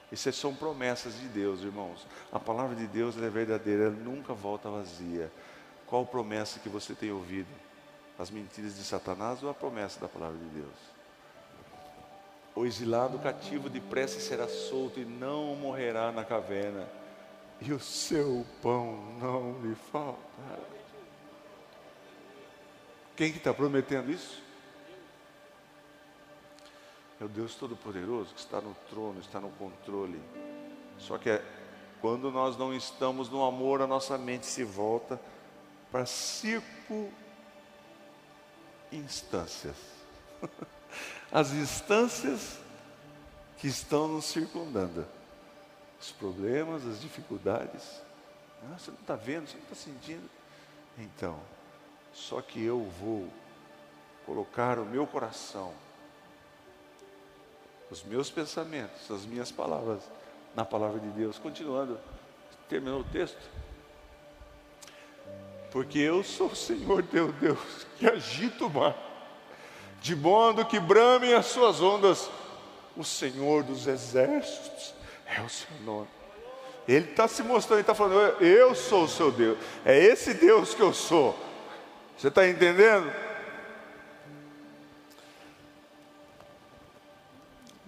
Isso 0.09 0.31
são 0.31 0.55
promessas 0.55 1.19
de 1.19 1.27
Deus, 1.27 1.61
irmãos. 1.61 2.07
A 2.31 2.39
palavra 2.39 2.73
de 2.73 2.87
Deus 2.87 3.21
é 3.21 3.29
verdadeira, 3.29 3.87
ela 3.87 3.95
nunca 3.95 4.33
volta 4.33 4.69
vazia. 4.69 5.29
Qual 5.85 6.05
promessa 6.05 6.57
que 6.59 6.69
você 6.69 6.93
tem 6.93 7.11
ouvido? 7.11 7.49
As 8.17 8.31
mentiras 8.31 8.77
de 8.77 8.83
Satanás 8.83 9.43
ou 9.43 9.49
a 9.49 9.53
promessa 9.53 9.99
da 9.99 10.07
palavra 10.07 10.37
de 10.37 10.45
Deus? 10.45 10.91
O 12.55 12.65
exilado 12.65 13.19
cativo 13.19 13.69
depressa 13.69 14.21
será 14.21 14.47
solto 14.47 15.01
e 15.01 15.05
não 15.05 15.53
morrerá 15.53 16.13
na 16.13 16.23
caverna 16.23 16.87
e 17.61 17.71
o 17.71 17.79
seu 17.79 18.45
pão 18.61 18.97
não 19.19 19.61
lhe 19.61 19.75
faltará. 19.75 20.59
Quem 23.15 23.31
que 23.31 23.37
está 23.37 23.53
prometendo 23.53 24.11
isso? 24.11 24.41
É 27.19 27.23
o 27.23 27.29
Deus 27.29 27.53
Todo-Poderoso 27.53 28.33
que 28.33 28.39
está 28.39 28.59
no 28.59 28.75
trono, 28.89 29.19
está 29.19 29.39
no 29.39 29.51
controle. 29.51 30.19
Só 30.97 31.19
que 31.19 31.29
é, 31.29 31.45
quando 32.01 32.31
nós 32.31 32.57
não 32.57 32.73
estamos 32.73 33.29
no 33.29 33.45
amor, 33.45 33.79
a 33.79 33.85
nossa 33.85 34.17
mente 34.17 34.47
se 34.47 34.63
volta 34.63 35.21
para 35.91 36.07
circo 36.07 37.11
instâncias. 38.91 39.75
As 41.31 41.51
instâncias 41.51 42.59
que 43.59 43.67
estão 43.67 44.07
nos 44.07 44.25
circundando 44.25 45.05
os 46.01 46.11
problemas, 46.11 46.85
as 46.85 46.99
dificuldades. 46.99 48.01
Ah, 48.63 48.77
você 48.77 48.89
não 48.89 48.99
está 48.99 49.15
vendo, 49.15 49.47
você 49.47 49.55
não 49.55 49.63
está 49.63 49.75
sentindo. 49.75 50.27
Então, 50.97 51.39
só 52.11 52.41
que 52.41 52.63
eu 52.63 52.81
vou 52.99 53.29
colocar 54.25 54.79
o 54.79 54.85
meu 54.85 55.05
coração, 55.05 55.71
os 57.89 58.03
meus 58.03 58.29
pensamentos, 58.29 59.09
as 59.11 59.25
minhas 59.25 59.51
palavras 59.51 60.01
na 60.55 60.65
palavra 60.65 60.99
de 60.99 61.09
Deus. 61.09 61.37
Continuando, 61.37 61.99
terminou 62.67 63.01
o 63.01 63.05
texto. 63.05 63.49
Porque 65.71 65.99
eu 65.99 66.23
sou 66.23 66.47
o 66.47 66.55
Senhor 66.55 67.03
teu 67.03 67.31
Deus 67.31 67.85
que 67.97 68.07
agita 68.07 68.65
o 68.65 68.69
mar, 68.69 68.97
de 70.01 70.15
modo 70.15 70.65
que 70.65 70.79
bramem 70.79 71.33
as 71.33 71.45
suas 71.45 71.79
ondas, 71.79 72.29
o 72.97 73.03
Senhor 73.03 73.63
dos 73.63 73.87
exércitos 73.87 75.00
é 75.35 75.41
o 75.41 75.49
seu 75.49 75.69
nome. 75.83 76.07
Ele 76.87 77.09
está 77.09 77.27
se 77.27 77.41
mostrando, 77.43 77.77
ele 77.77 77.81
está 77.81 77.95
falando, 77.95 78.41
eu 78.43 78.75
sou 78.75 79.05
o 79.05 79.07
seu 79.07 79.31
Deus. 79.31 79.57
É 79.85 79.97
esse 79.97 80.33
Deus 80.33 80.73
que 80.73 80.81
eu 80.81 80.93
sou. 80.93 81.37
Você 82.17 82.27
está 82.27 82.47
entendendo? 82.47 83.11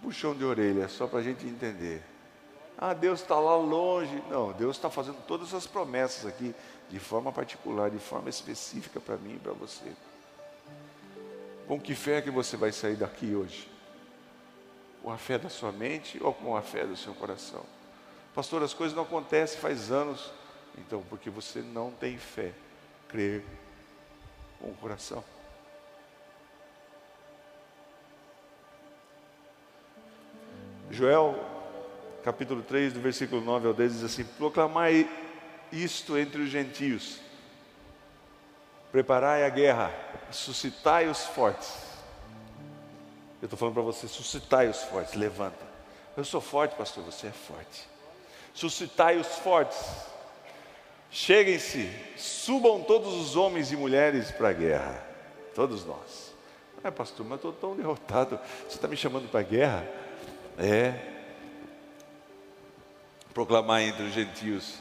Puxão 0.02 0.36
de 0.36 0.44
orelha, 0.44 0.88
só 0.88 1.08
para 1.08 1.20
a 1.20 1.24
gente 1.24 1.46
entender. 1.46 2.02
Ah, 2.78 2.94
Deus 2.94 3.22
está 3.22 3.36
lá 3.36 3.56
longe. 3.58 4.24
Não, 4.30 4.52
Deus 4.52 4.76
está 4.76 4.90
fazendo 4.90 5.18
todas 5.28 5.54
as 5.54 5.66
promessas 5.66 6.26
aqui, 6.26 6.54
de 6.90 7.00
forma 7.00 7.32
particular, 7.32 7.90
de 7.90 8.00
forma 8.00 8.30
específica 8.30 9.00
para 9.00 9.18
mim 9.18 9.36
e 9.36 9.40
para 9.40 9.54
você. 9.54 9.92
Com 11.68 11.80
que 11.80 11.96
fé 11.96 12.22
que 12.22 12.30
você 12.30 12.56
vai 12.56 12.72
sair 12.72 12.96
daqui 12.96 13.34
hoje? 13.34 13.73
Com 15.04 15.12
a 15.12 15.18
fé 15.18 15.38
da 15.38 15.50
sua 15.50 15.72
mente 15.72 16.18
ou 16.24 16.34
com 16.34 16.56
a 16.56 16.62
fé 16.62 16.86
do 16.86 16.96
seu 16.96 17.14
coração? 17.14 17.64
Pastor, 18.34 18.64
as 18.64 18.74
coisas 18.74 18.96
não 18.96 19.04
acontecem 19.04 19.60
faz 19.60 19.92
anos. 19.92 20.32
Então, 20.78 21.04
porque 21.08 21.30
você 21.30 21.60
não 21.62 21.92
tem 21.92 22.18
fé, 22.18 22.52
crer 23.08 23.44
com 24.60 24.70
o 24.70 24.74
coração. 24.74 25.24
Joel, 30.90 31.36
capítulo 32.24 32.64
3, 32.64 32.94
do 32.94 33.02
versículo 33.02 33.42
9 33.42 33.68
ao 33.68 33.74
10, 33.74 33.94
diz 33.94 34.04
assim: 34.04 34.24
Proclamai 34.24 35.10
isto 35.72 36.18
entre 36.18 36.42
os 36.42 36.50
gentios, 36.50 37.20
preparai 38.92 39.44
a 39.44 39.50
guerra, 39.50 39.92
suscitai 40.32 41.08
os 41.08 41.26
fortes. 41.26 41.93
Eu 43.44 43.48
estou 43.48 43.60
falando 43.60 43.74
para 43.74 43.84
você, 43.84 44.08
suscitai 44.08 44.70
os 44.70 44.84
fortes, 44.84 45.16
levanta. 45.16 45.66
Eu 46.16 46.24
sou 46.24 46.40
forte, 46.40 46.76
pastor, 46.76 47.04
você 47.04 47.28
é 47.28 47.32
forte. 47.32 47.90
Suscitai 48.54 49.18
os 49.18 49.28
fortes. 49.40 49.86
Cheguem-se, 51.12 51.92
subam 52.16 52.82
todos 52.84 53.14
os 53.14 53.36
homens 53.36 53.70
e 53.70 53.76
mulheres 53.76 54.32
para 54.32 54.48
a 54.48 54.54
guerra. 54.54 55.06
Todos 55.54 55.84
nós. 55.84 56.34
É, 56.86 56.90
pastor, 56.90 57.26
mas 57.26 57.44
eu 57.44 57.50
estou 57.50 57.52
tão 57.52 57.76
derrotado. 57.76 58.40
Você 58.66 58.78
está 58.78 58.88
me 58.88 58.96
chamando 58.96 59.30
para 59.30 59.42
a 59.42 59.44
guerra? 59.44 59.86
É. 60.58 60.94
Proclamar 63.34 63.82
entre 63.82 64.04
os 64.04 64.14
gentios, 64.14 64.76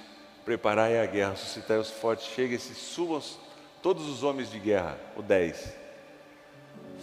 preparai 0.44 1.01
a 1.01 1.07
guerra, 1.07 1.35
suscitai 1.35 1.79
os 1.79 1.90
fortes, 1.90 2.27
cheguem-se, 2.27 2.77
subam 2.77 3.20
todos 3.83 4.09
os 4.09 4.22
homens 4.22 4.53
de 4.53 4.61
guerra. 4.61 5.01
O 5.16 5.22
10. 5.22 5.82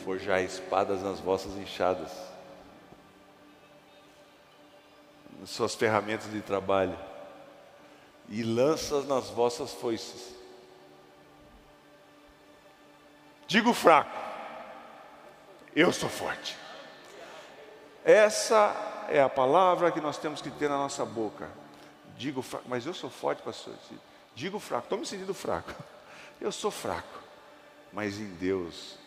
Forjai 0.04 0.44
espadas 0.44 1.02
nas 1.02 1.20
vossas 1.20 1.56
enxadas, 1.58 2.12
nas 5.40 5.50
suas 5.50 5.76
ferramentas 5.76 6.32
de 6.32 6.42
trabalho, 6.42 6.98
e 8.28 8.44
lanças 8.44 9.08
nas 9.08 9.30
vossas 9.30 9.74
foices. 9.74 10.36
Digo 13.48 13.74
fraco, 13.74 14.16
eu 15.76 15.92
sou 15.92 16.08
forte. 16.10 16.56
Essa 18.06 18.76
é 19.10 19.20
a 19.20 19.28
palavra 19.28 19.92
que 19.92 20.00
nós 20.00 20.20
temos 20.20 20.40
que 20.40 20.52
ter 20.52 20.70
na 20.70 20.78
nossa 20.78 21.04
boca. 21.04 21.50
Digo 22.16 22.44
fraco, 22.44 22.66
mas 22.68 22.86
eu 22.86 22.94
sou 22.94 23.10
forte, 23.10 23.42
pastor. 23.42 23.74
Digo 24.36 24.60
fraco, 24.60 24.84
estou 24.84 25.00
me 25.00 25.06
sentindo 25.06 25.34
fraco. 25.34 25.74
Eu 26.40 26.52
sou 26.52 26.70
fraco, 26.70 27.20
mas 27.92 28.20
em 28.20 28.30
Deus, 28.36 28.99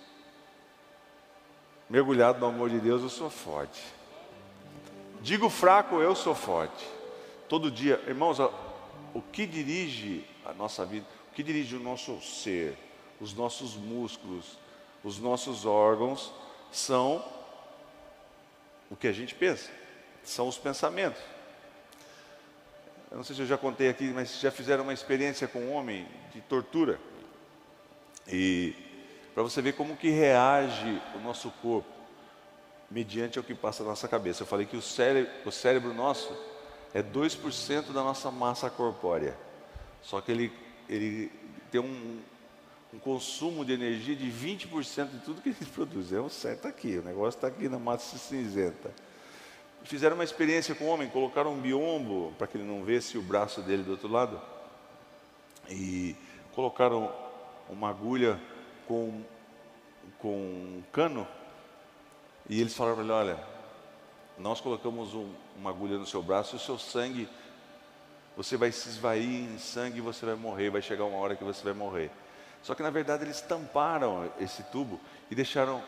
mergulhado 1.93 2.41
no 2.41 2.47
amor 2.47 2.71
de 2.71 2.81
Deus, 2.81 3.03
eu 3.03 3.11
sou 3.11 3.29
forte. 3.29 3.85
Digo 5.21 5.51
fraco, 5.51 5.97
eu 5.97 6.15
sou 6.15 6.35
forte. 6.35 6.89
Todo 7.51 7.71
dia, 7.71 8.03
irmãos, 8.07 8.39
o 8.41 9.21
que 9.21 9.45
dirige 9.45 10.25
a 10.43 10.55
nossa 10.55 10.87
vida, 10.87 11.05
o 11.31 11.35
que 11.35 11.43
dirige 11.43 11.77
o 11.77 11.81
nosso 11.81 12.19
ser, 12.23 12.79
os 13.21 13.35
nossos 13.35 13.77
músculos, 13.77 14.57
os 15.05 15.19
nossos 15.19 15.67
órgãos, 15.67 16.33
são 16.71 17.23
o 18.91 18.97
que 18.97 19.07
a 19.07 19.13
gente 19.13 19.35
pensa, 19.35 19.71
são 20.25 20.49
os 20.49 20.57
pensamentos. 20.57 21.21
Eu 23.11 23.19
não 23.19 23.25
sei 23.25 23.37
se 23.37 23.43
eu 23.43 23.47
já 23.47 23.59
contei 23.59 23.91
aqui, 23.91 24.05
mas 24.05 24.41
já 24.41 24.51
fizeram 24.51 24.85
uma 24.85 24.95
experiência 24.95 25.47
com 25.47 25.59
um 25.59 25.73
homem 25.75 26.09
de 26.33 26.41
tortura. 26.41 26.99
E 28.27 28.75
para 29.35 29.43
você 29.43 29.63
ver 29.63 29.73
como 29.75 29.97
que 29.97 30.11
reage 30.11 31.01
o 31.15 31.19
nosso 31.21 31.51
corpo 31.63 31.89
mediante 32.91 33.41
o 33.41 33.43
que 33.43 33.55
passa 33.55 33.83
na 33.83 33.91
nossa 33.91 34.07
cabeça. 34.07 34.43
Eu 34.43 34.47
falei 34.47 34.67
que 34.67 34.77
o 34.77 34.83
cérebro, 34.83 35.33
o 35.47 35.51
cérebro 35.51 35.95
nosso 35.95 36.37
é 36.93 37.03
2% 37.03 37.93
da 37.93 38.03
nossa 38.03 38.31
massa 38.31 38.69
corpórea. 38.69 39.37
Só 40.03 40.21
que 40.21 40.31
ele, 40.31 40.53
ele 40.89 41.33
tem 41.71 41.81
um, 41.81 42.21
um 42.93 42.99
consumo 42.99 43.65
de 43.65 43.73
energia 43.73 44.15
de 44.15 44.31
20% 44.31 45.09
de 45.09 45.19
tudo 45.21 45.41
que 45.41 45.53
gente 45.53 45.65
produz. 45.73 46.13
É 46.13 46.21
o 46.21 46.29
certo 46.29 46.69
aqui, 46.69 46.99
o 46.99 47.03
negócio 47.03 47.39
está 47.39 47.47
aqui 47.47 47.69
na 47.69 47.79
massa 47.79 48.19
cinzenta. 48.19 48.93
Fizeram 49.85 50.15
uma 50.15 50.25
experiência 50.25 50.75
com 50.75 50.85
o 50.85 50.89
homem, 50.89 51.09
colocaram 51.09 51.55
um 51.55 51.61
biombo 51.61 52.33
para 52.39 52.47
que 52.47 52.57
ele 52.57 52.65
não 52.65 52.85
vesse 52.85 53.19
o 53.19 53.23
braço 53.23 53.63
dele 53.63 53.83
do 53.83 53.93
outro 53.93 54.09
lado. 54.09 54.41
E 55.69 56.15
colocaram 56.55 57.13
uma 57.69 57.89
agulha 57.89 58.39
com, 58.93 59.23
com 60.19 60.37
um 60.37 60.83
cano. 60.93 61.27
E 62.47 62.61
eles 62.61 62.77
falaram 62.77 62.97
para 62.97 63.05
ele: 63.05 63.13
Olha, 63.13 63.39
nós 64.39 64.61
colocamos 64.61 65.15
um, 65.15 65.33
uma 65.57 65.71
agulha 65.71 65.97
no 65.97 66.07
seu 66.07 66.23
braço 66.23 66.55
e 66.55 66.59
o 66.59 66.61
seu 66.61 66.79
sangue, 66.79 67.27
você 68.37 68.57
vai 68.57 68.71
se 68.71 68.91
esvair 68.91 69.25
em 69.25 69.59
sangue 69.59 69.99
e 69.99 70.03
você 70.03 70.27
vai 70.27 70.35
morrer. 70.35 70.69
Vai 70.69 70.83
chegar 70.83 71.05
uma 71.05 71.17
hora 71.17 71.35
que 71.35 71.45
você 71.45 71.65
vai 71.65 71.73
morrer. 71.73 72.11
Só 72.63 72.75
que 72.75 72.83
na 72.83 72.91
verdade 72.91 73.25
eles 73.25 73.41
tamparam 73.41 74.31
esse 74.39 74.63
tubo 74.65 75.01
e 75.31 75.35
deixaram 75.35 75.83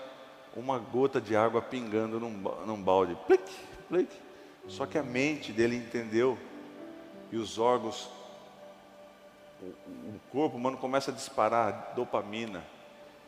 uma 0.57 0.79
gota 0.79 1.21
de 1.21 1.37
água 1.37 1.61
pingando 1.61 2.19
num, 2.19 2.31
num 2.31 2.83
balde. 2.83 3.17
Plic, 3.27 3.45
plic. 3.89 4.11
Só 4.67 4.87
que 4.87 4.97
a 4.97 5.03
mente 5.03 5.53
dele 5.53 5.77
entendeu 5.77 6.39
e 7.31 7.37
os 7.37 7.59
órgãos, 7.59 8.09
o, 9.61 9.67
o 9.67 10.21
corpo 10.33 10.57
humano 10.57 10.79
começa 10.79 11.11
a 11.11 11.15
disparar 11.15 11.93
dopamina, 11.95 12.65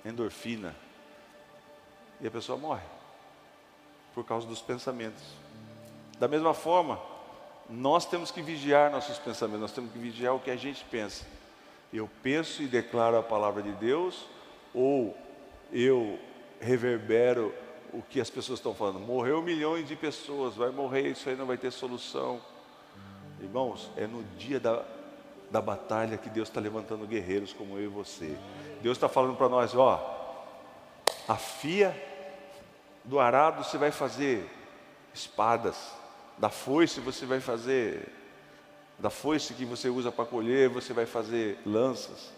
endorfina, 0.06 0.74
e 2.20 2.26
a 2.26 2.30
pessoa 2.30 2.56
morre 2.56 2.84
por 4.14 4.24
causa 4.24 4.46
dos 4.46 4.62
pensamentos. 4.62 5.22
Da 6.18 6.26
mesma 6.26 6.54
forma, 6.54 6.98
nós 7.68 8.06
temos 8.06 8.30
que 8.30 8.40
vigiar 8.40 8.90
nossos 8.90 9.18
pensamentos, 9.18 9.60
nós 9.60 9.72
temos 9.72 9.92
que 9.92 9.98
vigiar 9.98 10.34
o 10.34 10.40
que 10.40 10.50
a 10.50 10.56
gente 10.56 10.84
pensa. 10.84 11.26
Eu 11.92 12.08
penso 12.22 12.62
e 12.62 12.66
declaro 12.66 13.18
a 13.18 13.22
palavra 13.22 13.62
de 13.62 13.72
Deus, 13.72 14.26
ou 14.72 15.16
eu 15.72 16.18
reverbero 16.60 17.52
o 17.92 18.02
que 18.02 18.20
as 18.20 18.30
pessoas 18.30 18.58
estão 18.58 18.74
falando. 18.74 19.00
Morreu 19.00 19.42
milhões 19.42 19.86
de 19.86 19.96
pessoas, 19.96 20.54
vai 20.54 20.70
morrer, 20.70 21.10
isso 21.10 21.28
aí 21.28 21.36
não 21.36 21.46
vai 21.46 21.56
ter 21.56 21.70
solução. 21.70 22.40
Irmãos, 23.40 23.90
é 23.96 24.06
no 24.06 24.22
dia 24.38 24.58
da, 24.58 24.84
da 25.50 25.60
batalha 25.60 26.16
que 26.16 26.30
Deus 26.30 26.48
está 26.48 26.60
levantando 26.60 27.06
guerreiros 27.06 27.52
como 27.52 27.76
eu 27.76 27.84
e 27.84 27.88
você. 27.88 28.36
Deus 28.86 28.98
está 28.98 29.08
falando 29.08 29.36
para 29.36 29.48
nós: 29.48 29.74
ó, 29.74 30.00
a 31.26 31.34
fia 31.34 31.92
do 33.02 33.18
arado 33.18 33.64
você 33.64 33.76
vai 33.76 33.90
fazer 33.90 34.48
espadas, 35.12 35.76
da 36.38 36.50
foice 36.50 37.00
você 37.00 37.26
vai 37.26 37.40
fazer 37.40 38.12
da 38.96 39.10
foice 39.10 39.54
que 39.54 39.64
você 39.64 39.88
usa 39.88 40.12
para 40.12 40.24
colher, 40.24 40.68
você 40.68 40.92
vai 40.92 41.04
fazer 41.04 41.58
lanças. 41.66 42.30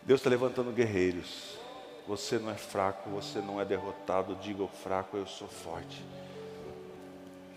Deus 0.00 0.20
está 0.20 0.30
levantando 0.30 0.70
guerreiros. 0.70 1.58
Você 2.06 2.38
não 2.38 2.48
é 2.48 2.54
fraco, 2.54 3.10
você 3.10 3.40
não 3.40 3.60
é 3.60 3.64
derrotado. 3.64 4.36
Diga 4.36 4.62
o 4.62 4.68
fraco, 4.68 5.16
eu 5.16 5.26
sou 5.26 5.48
forte. 5.48 6.04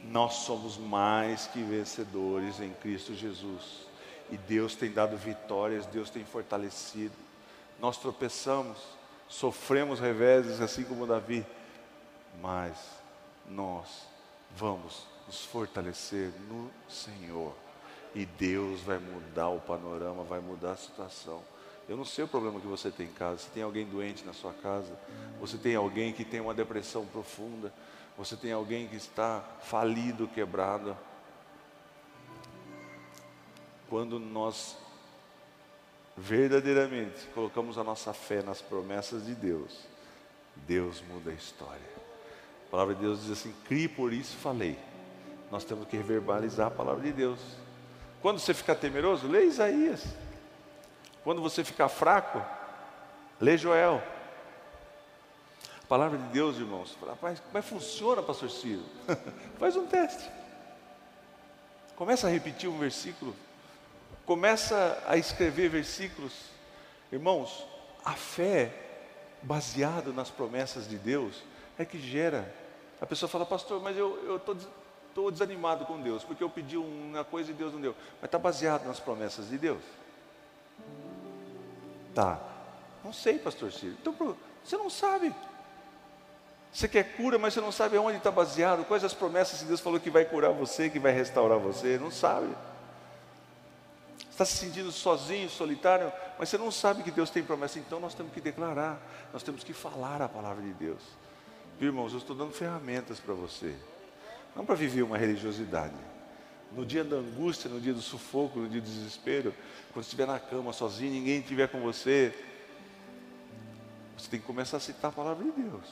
Nós 0.06 0.34
somos 0.38 0.76
mais 0.76 1.46
que 1.46 1.62
vencedores 1.62 2.60
em 2.60 2.72
Cristo 2.72 3.14
Jesus. 3.14 3.86
E 4.32 4.38
Deus 4.38 4.76
tem 4.76 4.92
dado 4.92 5.16
vitórias, 5.16 5.86
Deus 5.86 6.10
tem 6.10 6.26
fortalecido. 6.26 7.27
Nós 7.80 7.98
tropeçamos, 7.98 8.78
sofremos 9.28 10.00
reveses, 10.00 10.62
assim 10.62 10.84
como 10.84 11.06
Davi, 11.06 11.46
mas 12.42 12.78
nós 13.48 14.08
vamos 14.56 15.06
nos 15.28 15.46
fortalecer 15.46 16.32
no 16.50 16.72
Senhor. 16.90 17.54
E 18.16 18.26
Deus 18.26 18.82
vai 18.82 18.98
mudar 18.98 19.50
o 19.50 19.60
panorama, 19.60 20.24
vai 20.24 20.40
mudar 20.40 20.72
a 20.72 20.78
situação. 20.78 21.44
Eu 21.88 21.96
não 21.96 22.04
sei 22.04 22.24
o 22.24 22.28
problema 22.28 22.60
que 22.60 22.68
você 22.68 22.90
tem 22.90 23.08
em 23.08 23.14
casa. 23.14 23.38
Se 23.44 23.50
tem 23.50 23.64
alguém 23.64 23.86
doente 23.86 24.26
na 24.26 24.34
sua 24.34 24.54
casa, 24.54 24.98
você 25.40 25.58
tem 25.58 25.76
alguém 25.76 26.12
que 26.12 26.26
tem 26.26 26.40
uma 26.40 26.54
depressão 26.54 27.06
profunda, 27.06 27.72
você 28.18 28.36
tem 28.36 28.52
alguém 28.52 28.88
que 28.88 28.96
está 28.96 29.42
falido, 29.62 30.28
quebrado. 30.28 30.98
Quando 33.90 34.20
nós 34.20 34.76
verdadeiramente 36.18 37.28
colocamos 37.34 37.78
a 37.78 37.84
nossa 37.84 38.14
fé 38.14 38.42
nas 38.42 38.62
promessas 38.62 39.26
de 39.26 39.36
Deus, 39.36 39.86
Deus 40.56 41.02
muda 41.10 41.32
a 41.32 41.34
história. 41.34 41.98
A 42.68 42.72
palavra 42.72 42.96
de 42.96 43.02
Deus 43.02 43.22
diz 43.22 43.32
assim: 43.32 43.54
crie 43.66 43.88
por 43.88 44.12
isso 44.12 44.36
falei 44.38 44.78
nós 45.52 45.64
temos 45.64 45.88
que 45.88 45.98
verbalizar 45.98 46.68
a 46.68 46.72
palavra 46.72 47.04
de 47.04 47.12
Deus. 47.12 47.40
Quando 48.22 48.40
você 48.40 48.54
ficar 48.54 48.76
temeroso, 48.76 49.28
lê 49.28 49.46
Isaías. 49.46 50.04
Quando 51.24 51.42
você 51.42 51.64
ficar 51.64 51.90
fraco, 51.90 52.44
lê 53.40 53.58
Joel. 53.58 54.04
A 55.84 55.88
palavra 55.88 56.18
de 56.18 56.26
Deus, 56.26 56.58
irmãos, 56.58 56.98
rapaz, 57.06 57.40
como 57.40 57.58
é 57.58 57.62
funciona, 57.62 58.22
pastor 58.22 58.50
Ciro? 58.50 58.84
Faz 59.58 59.76
um 59.78 59.88
teste. 59.88 60.30
Começa 61.96 62.28
a 62.28 62.30
repetir 62.30 62.70
um 62.70 62.78
versículo. 62.78 63.34
Começa 64.28 65.02
a 65.08 65.18
escrever 65.18 65.70
versículos. 65.70 66.34
Irmãos, 67.12 67.66
a 68.06 68.14
fé 68.14 68.72
baseada 69.42 70.12
nas 70.12 70.30
promessas 70.30 70.88
de 70.88 70.98
Deus 70.98 71.42
é 71.80 71.86
que 71.86 71.98
gera. 71.98 72.54
A 73.02 73.06
pessoa 73.06 73.30
fala, 73.30 73.46
pastor, 73.46 73.82
mas 73.82 73.98
eu 73.98 74.36
estou 74.36 74.56
estou 75.18 75.32
desanimado 75.32 75.84
com 75.86 76.00
Deus, 76.00 76.24
porque 76.24 76.44
eu 76.44 76.50
pedi 76.50 76.78
uma 76.78 77.24
coisa 77.24 77.50
e 77.50 77.54
Deus 77.54 77.74
não 77.74 77.82
deu. 77.82 77.96
Mas 78.22 78.28
está 78.28 78.38
baseado 78.38 78.86
nas 78.86 79.00
promessas 79.00 79.50
de 79.50 79.58
Deus. 79.58 79.82
Tá. 82.14 82.40
Não 83.04 83.12
sei, 83.12 83.40
pastor 83.40 83.72
Ciro. 83.72 83.96
Então, 84.00 84.14
você 84.64 84.78
não 84.78 84.92
sabe. 84.92 85.34
Você 86.72 86.88
quer 86.88 87.16
cura, 87.16 87.40
mas 87.40 87.56
você 87.56 87.62
não 87.62 87.72
sabe 87.72 87.98
aonde 87.98 88.18
está 88.18 88.30
baseado, 88.30 88.86
quais 88.86 89.04
as 89.04 89.14
promessas 89.14 89.60
que 89.60 89.66
Deus 89.66 89.80
falou 89.80 90.00
que 90.00 90.12
vai 90.12 90.26
curar 90.26 90.52
você, 90.52 90.90
que 90.90 91.00
vai 91.00 91.12
restaurar 91.12 91.58
você, 91.58 91.98
não 91.98 92.12
sabe. 92.12 92.54
Está 94.38 94.46
se 94.46 94.58
sentindo 94.58 94.92
sozinho, 94.92 95.50
solitário, 95.50 96.14
mas 96.38 96.48
você 96.48 96.60
não 96.60 96.70
sabe 96.70 97.02
que 97.02 97.10
Deus 97.10 97.32
tem 97.32 97.42
promessa, 97.42 97.80
então 97.80 98.00
nós 98.00 98.14
temos 98.14 98.32
que 98.32 98.40
declarar, 98.40 99.02
nós 99.34 99.42
temos 99.42 99.64
que 99.64 99.74
falar 99.74 100.22
a 100.22 100.30
palavra 100.30 100.62
de 100.62 100.74
Deus. 100.74 101.02
Viu, 101.80 101.88
irmãos, 101.88 102.12
eu 102.12 102.20
estou 102.20 102.36
dando 102.36 102.52
ferramentas 102.52 103.20
para 103.20 103.34
você, 103.34 103.76
não 104.56 104.64
para 104.64 104.76
viver 104.76 105.02
uma 105.02 105.18
religiosidade. 105.18 105.96
No 106.72 106.86
dia 106.86 107.04
da 107.04 107.16
angústia, 107.16 107.68
no 107.68 107.82
dia 107.82 107.96
do 107.96 108.00
sufoco, 108.00 108.60
no 108.60 108.70
dia 108.70 108.80
do 108.80 108.84
desespero, 108.84 109.56
quando 109.92 110.06
estiver 110.06 110.28
na 110.28 110.40
cama 110.40 110.72
sozinho, 110.72 111.14
ninguém 111.14 111.40
estiver 111.40 111.68
com 111.70 111.82
você, 111.82 112.32
você 114.16 114.30
tem 114.30 114.40
que 114.40 114.46
começar 114.46 114.78
a 114.78 114.80
citar 114.80 115.10
a 115.10 115.16
palavra 115.16 115.44
de 115.44 115.50
Deus. 115.50 115.90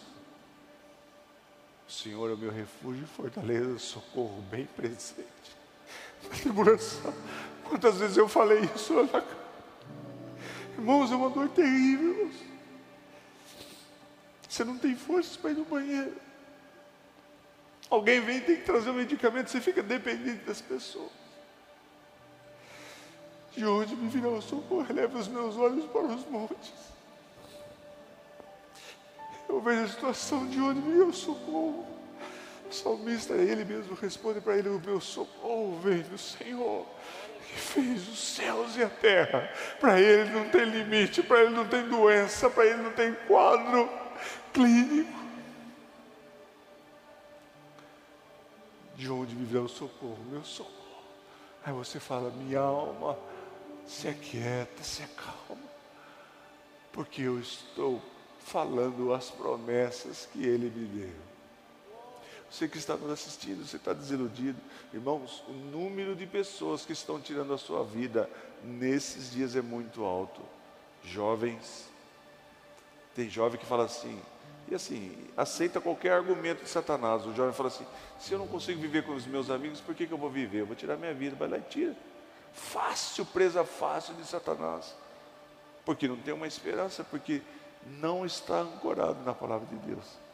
O 1.89 1.91
Senhor 1.91 2.30
é 2.30 2.36
o 2.36 2.38
meu 2.38 2.52
refúgio 2.52 3.06
e 3.06 3.08
fortaleza, 3.08 3.80
socorro 3.80 4.39
bem 4.52 4.68
presente. 4.68 5.26
Na 6.22 6.30
tribulação. 6.30 7.12
Quantas 7.70 7.97
vezes 7.97 8.18
eu 8.18 8.28
falei 8.28 8.70
isso? 8.76 8.93
Irmãos, 10.78 11.11
é 11.11 11.16
uma 11.16 11.30
dor 11.30 11.49
terrível. 11.49 12.32
Você 14.47 14.63
não 14.63 14.78
tem 14.78 14.95
forças 14.95 15.36
para 15.36 15.51
ir 15.51 15.55
no 15.55 15.66
banheiro. 15.66 16.13
Alguém 17.89 18.20
vem 18.22 18.38
e 18.38 18.41
tem 18.41 18.55
que 18.57 18.63
trazer 18.63 18.89
um 18.89 18.93
medicamento, 18.93 19.49
você 19.49 19.61
fica 19.61 19.84
dependente 19.84 20.43
das 20.45 20.61
pessoas. 20.61 21.11
De 23.51 23.66
onde 23.66 23.95
me 23.95 24.09
virá 24.09 24.30
o 24.30 24.41
socorro? 24.41 24.93
Leva 24.93 25.18
os 25.18 25.28
meus 25.28 25.55
olhos 25.55 25.86
para 25.86 26.01
os 26.01 26.26
montes. 26.26 26.74
Eu 29.47 29.61
vejo 29.61 29.84
a 29.84 29.88
situação 29.88 30.47
de 30.47 30.59
onde 30.59 30.82
me 30.82 31.01
o 31.03 31.13
socorro. 31.13 31.95
Salmista, 32.76 33.34
ele 33.34 33.66
mesmo 33.66 33.96
responde 33.96 34.42
para 34.42 34.58
ele: 34.58 34.70
O 34.70 34.80
meu 34.80 35.00
socorro 35.00 35.80
vem 35.80 36.02
do 36.02 36.18
Senhor, 36.18 36.86
que 37.48 37.56
fez 37.56 38.08
os 38.08 38.20
céus 38.20 38.76
e 38.76 38.84
a 38.84 38.90
terra. 38.90 39.50
Para 39.80 40.00
ele 40.00 40.30
não 40.32 40.50
tem 40.50 40.66
limite, 40.66 41.24
para 41.24 41.44
ele 41.44 41.56
não 41.56 41.68
tem 41.68 41.88
doença, 41.88 42.50
para 42.50 42.66
ele 42.66 42.82
não 42.82 42.92
tem 42.92 43.14
quadro 43.28 43.90
clínico. 44.54 45.26
De 48.96 49.10
onde 49.10 49.36
me 49.36 49.46
vem 49.46 49.62
o 49.62 49.68
socorro? 49.68 50.20
Meu 50.30 50.44
socorro. 50.44 50.76
Aí 51.66 51.74
você 51.74 52.00
fala: 52.00 52.30
Minha 52.30 52.60
alma, 52.60 53.18
se 53.88 54.08
aquieta, 54.08 54.84
se 54.84 55.04
acalma, 55.04 55.64
porque 56.92 57.22
eu 57.22 57.40
estou 57.40 58.02
falando 58.40 59.14
as 59.14 59.32
promessas 59.32 60.30
que 60.32 60.46
Ele 60.46 60.70
me 60.70 60.86
deu. 60.86 61.35
Você 62.50 62.68
que 62.68 62.78
está 62.78 62.96
nos 62.96 63.12
assistindo, 63.12 63.66
você 63.66 63.78
está 63.78 63.93
desiludido. 63.93 64.60
Irmãos, 64.93 65.43
o 65.48 65.52
número 65.52 66.16
de 66.16 66.26
pessoas 66.26 66.86
que 66.86 66.93
estão 66.93 67.20
tirando 67.20 67.54
a 67.54 67.58
sua 67.58 67.84
vida 67.84 68.30
nesses 68.64 69.32
dias 69.32 69.56
é 69.56 69.62
muito 69.62 70.04
alto. 70.04 70.41
Jovens, 71.04 71.89
tem 73.14 73.30
jovem 73.30 73.60
que 73.60 73.66
fala 73.66 73.86
assim, 73.86 74.22
e 74.68 74.74
assim, 74.74 75.16
aceita 75.38 75.80
qualquer 75.80 76.14
argumento 76.14 76.64
de 76.64 76.70
Satanás. 76.70 77.26
O 77.26 77.34
jovem 77.34 77.54
fala 77.54 77.70
assim: 77.70 77.86
se 78.20 78.34
eu 78.34 78.39
não 78.39 78.48
consigo 78.48 78.82
viver 78.82 79.04
com 79.04 79.14
os 79.14 79.26
meus 79.28 79.50
amigos, 79.50 79.80
por 79.80 79.93
que, 79.93 80.08
que 80.08 80.14
eu 80.14 80.18
vou 80.18 80.30
viver? 80.30 80.62
Eu 80.62 80.66
vou 80.66 80.76
tirar 80.76 80.98
minha 80.98 81.14
vida, 81.14 81.36
vai 81.36 81.48
lá 81.48 81.58
e 81.58 81.62
tira. 81.62 81.96
Fácil, 82.54 83.26
presa 83.26 83.64
fácil 83.64 84.16
de 84.16 84.26
Satanás. 84.26 84.96
Porque 85.86 86.08
não 86.08 86.18
tem 86.18 86.34
uma 86.34 86.48
esperança, 86.48 87.04
porque 87.04 87.41
não 87.86 88.26
está 88.26 88.62
ancorado 88.62 89.24
na 89.24 89.34
palavra 89.34 89.68
de 89.68 89.76
Deus. 89.86 90.25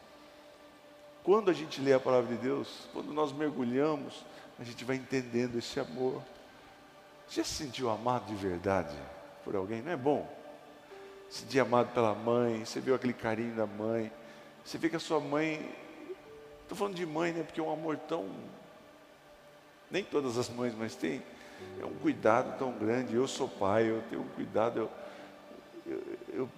Quando 1.23 1.51
a 1.51 1.53
gente 1.53 1.79
lê 1.81 1.93
a 1.93 1.99
palavra 1.99 2.35
de 2.35 2.41
Deus, 2.41 2.87
quando 2.93 3.13
nós 3.13 3.31
mergulhamos, 3.31 4.25
a 4.59 4.63
gente 4.63 4.83
vai 4.83 4.95
entendendo 4.95 5.57
esse 5.57 5.79
amor. 5.79 6.21
Já 7.29 7.43
se 7.43 7.53
sentiu 7.63 7.89
amado 7.89 8.25
de 8.25 8.35
verdade 8.35 8.95
por 9.43 9.55
alguém? 9.55 9.81
Não 9.81 9.91
é 9.91 9.97
bom? 9.97 10.27
Se 11.29 11.41
sentir 11.41 11.59
amado 11.59 11.93
pela 11.93 12.13
mãe, 12.13 12.65
você 12.65 12.79
viu 12.79 12.95
aquele 12.95 13.13
carinho 13.13 13.55
da 13.55 13.65
mãe, 13.65 14.11
você 14.65 14.77
vê 14.77 14.89
que 14.89 14.95
a 14.95 14.99
sua 14.99 15.19
mãe, 15.19 15.73
estou 16.63 16.77
falando 16.77 16.95
de 16.95 17.05
mãe, 17.05 17.31
né? 17.31 17.43
Porque 17.43 17.59
é 17.59 17.63
um 17.63 17.71
amor 17.71 17.97
tão. 17.97 18.29
Nem 19.89 20.03
todas 20.03 20.37
as 20.37 20.49
mães, 20.49 20.73
mas 20.73 20.95
tem. 20.95 21.21
É 21.79 21.85
um 21.85 21.93
cuidado 21.95 22.57
tão 22.57 22.71
grande. 22.71 23.15
Eu 23.15 23.27
sou 23.27 23.47
pai, 23.47 23.89
eu 23.89 24.01
tenho 24.09 24.21
um 24.21 24.27
cuidado, 24.29 24.79
eu, 24.79 24.91
eu, 25.85 26.03
eu 26.33 26.49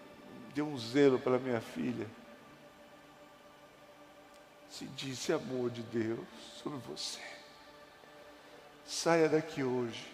deu 0.55 0.66
um 0.66 0.78
zelo 0.78 1.20
pela 1.20 1.38
minha 1.38 1.59
filha. 1.59 2.07
Se 4.74 4.86
disse 4.86 5.32
amor 5.32 5.69
de 5.69 5.84
Deus 5.84 6.26
sobre 6.63 6.80
você. 6.80 7.19
Saia 8.84 9.30
daqui 9.30 9.63
hoje. 9.63 10.11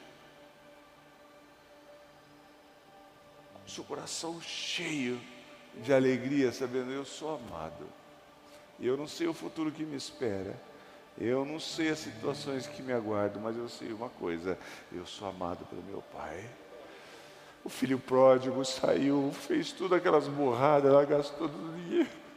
Com 3.54 3.70
seu 3.70 3.86
coração 3.86 4.42
cheio 4.42 5.18
de 5.76 5.94
alegria, 5.94 6.52
sabendo 6.52 6.92
eu 6.92 7.06
sou 7.06 7.36
amado. 7.36 7.88
Eu 8.78 8.98
não 8.98 9.08
sei 9.08 9.28
o 9.28 9.34
futuro 9.34 9.72
que 9.72 9.86
me 9.86 9.96
espera. 9.96 10.62
Eu 11.18 11.46
não 11.46 11.58
sei 11.58 11.88
as 11.88 12.00
situações 12.00 12.68
que 12.68 12.82
me 12.82 12.92
aguardam, 12.92 13.42
mas 13.42 13.56
eu 13.56 13.70
sei 13.70 13.94
uma 13.94 14.10
coisa: 14.10 14.60
eu 14.92 15.06
sou 15.06 15.30
amado 15.30 15.66
pelo 15.68 15.84
meu 15.84 16.02
Pai. 16.12 16.50
O 17.64 17.70
filho 17.70 17.98
pródigo 17.98 18.66
saiu, 18.66 19.32
fez 19.32 19.72
tudo 19.72 19.96
aquelas 19.96 20.28
borradas, 20.28 20.92
ela 20.92 21.06
gastou 21.06 21.48
todo 21.48 21.70
o 21.70 21.78
dinheiro. 21.78 22.29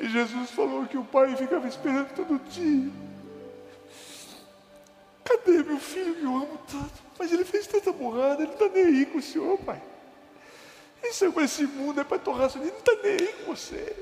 E 0.00 0.08
Jesus 0.08 0.50
falou 0.50 0.86
que 0.86 0.98
o 0.98 1.04
pai 1.04 1.34
ficava 1.36 1.66
esperando 1.66 2.14
todo 2.14 2.38
dia. 2.50 2.90
Cadê 5.24 5.62
meu 5.62 5.78
filho 5.78 6.14
que 6.14 6.22
eu 6.22 6.36
amo 6.36 6.58
tanto? 6.70 7.02
Mas 7.18 7.32
ele 7.32 7.44
fez 7.44 7.66
tanta 7.66 7.92
borrada, 7.92 8.42
ele 8.42 8.46
não 8.46 8.52
está 8.52 8.68
nem 8.68 8.84
aí 8.84 9.06
com 9.06 9.18
o 9.18 9.22
senhor, 9.22 9.58
pai. 9.58 9.82
Isso 11.02 11.24
é 11.24 11.44
esse 11.44 11.66
mundo, 11.66 12.00
é 12.00 12.04
para 12.04 12.18
torrar 12.18 12.50
ele 12.54 12.70
não 12.70 12.78
está 12.78 12.92
nem 13.02 13.12
aí 13.12 13.32
com 13.32 13.54
você. 13.54 13.96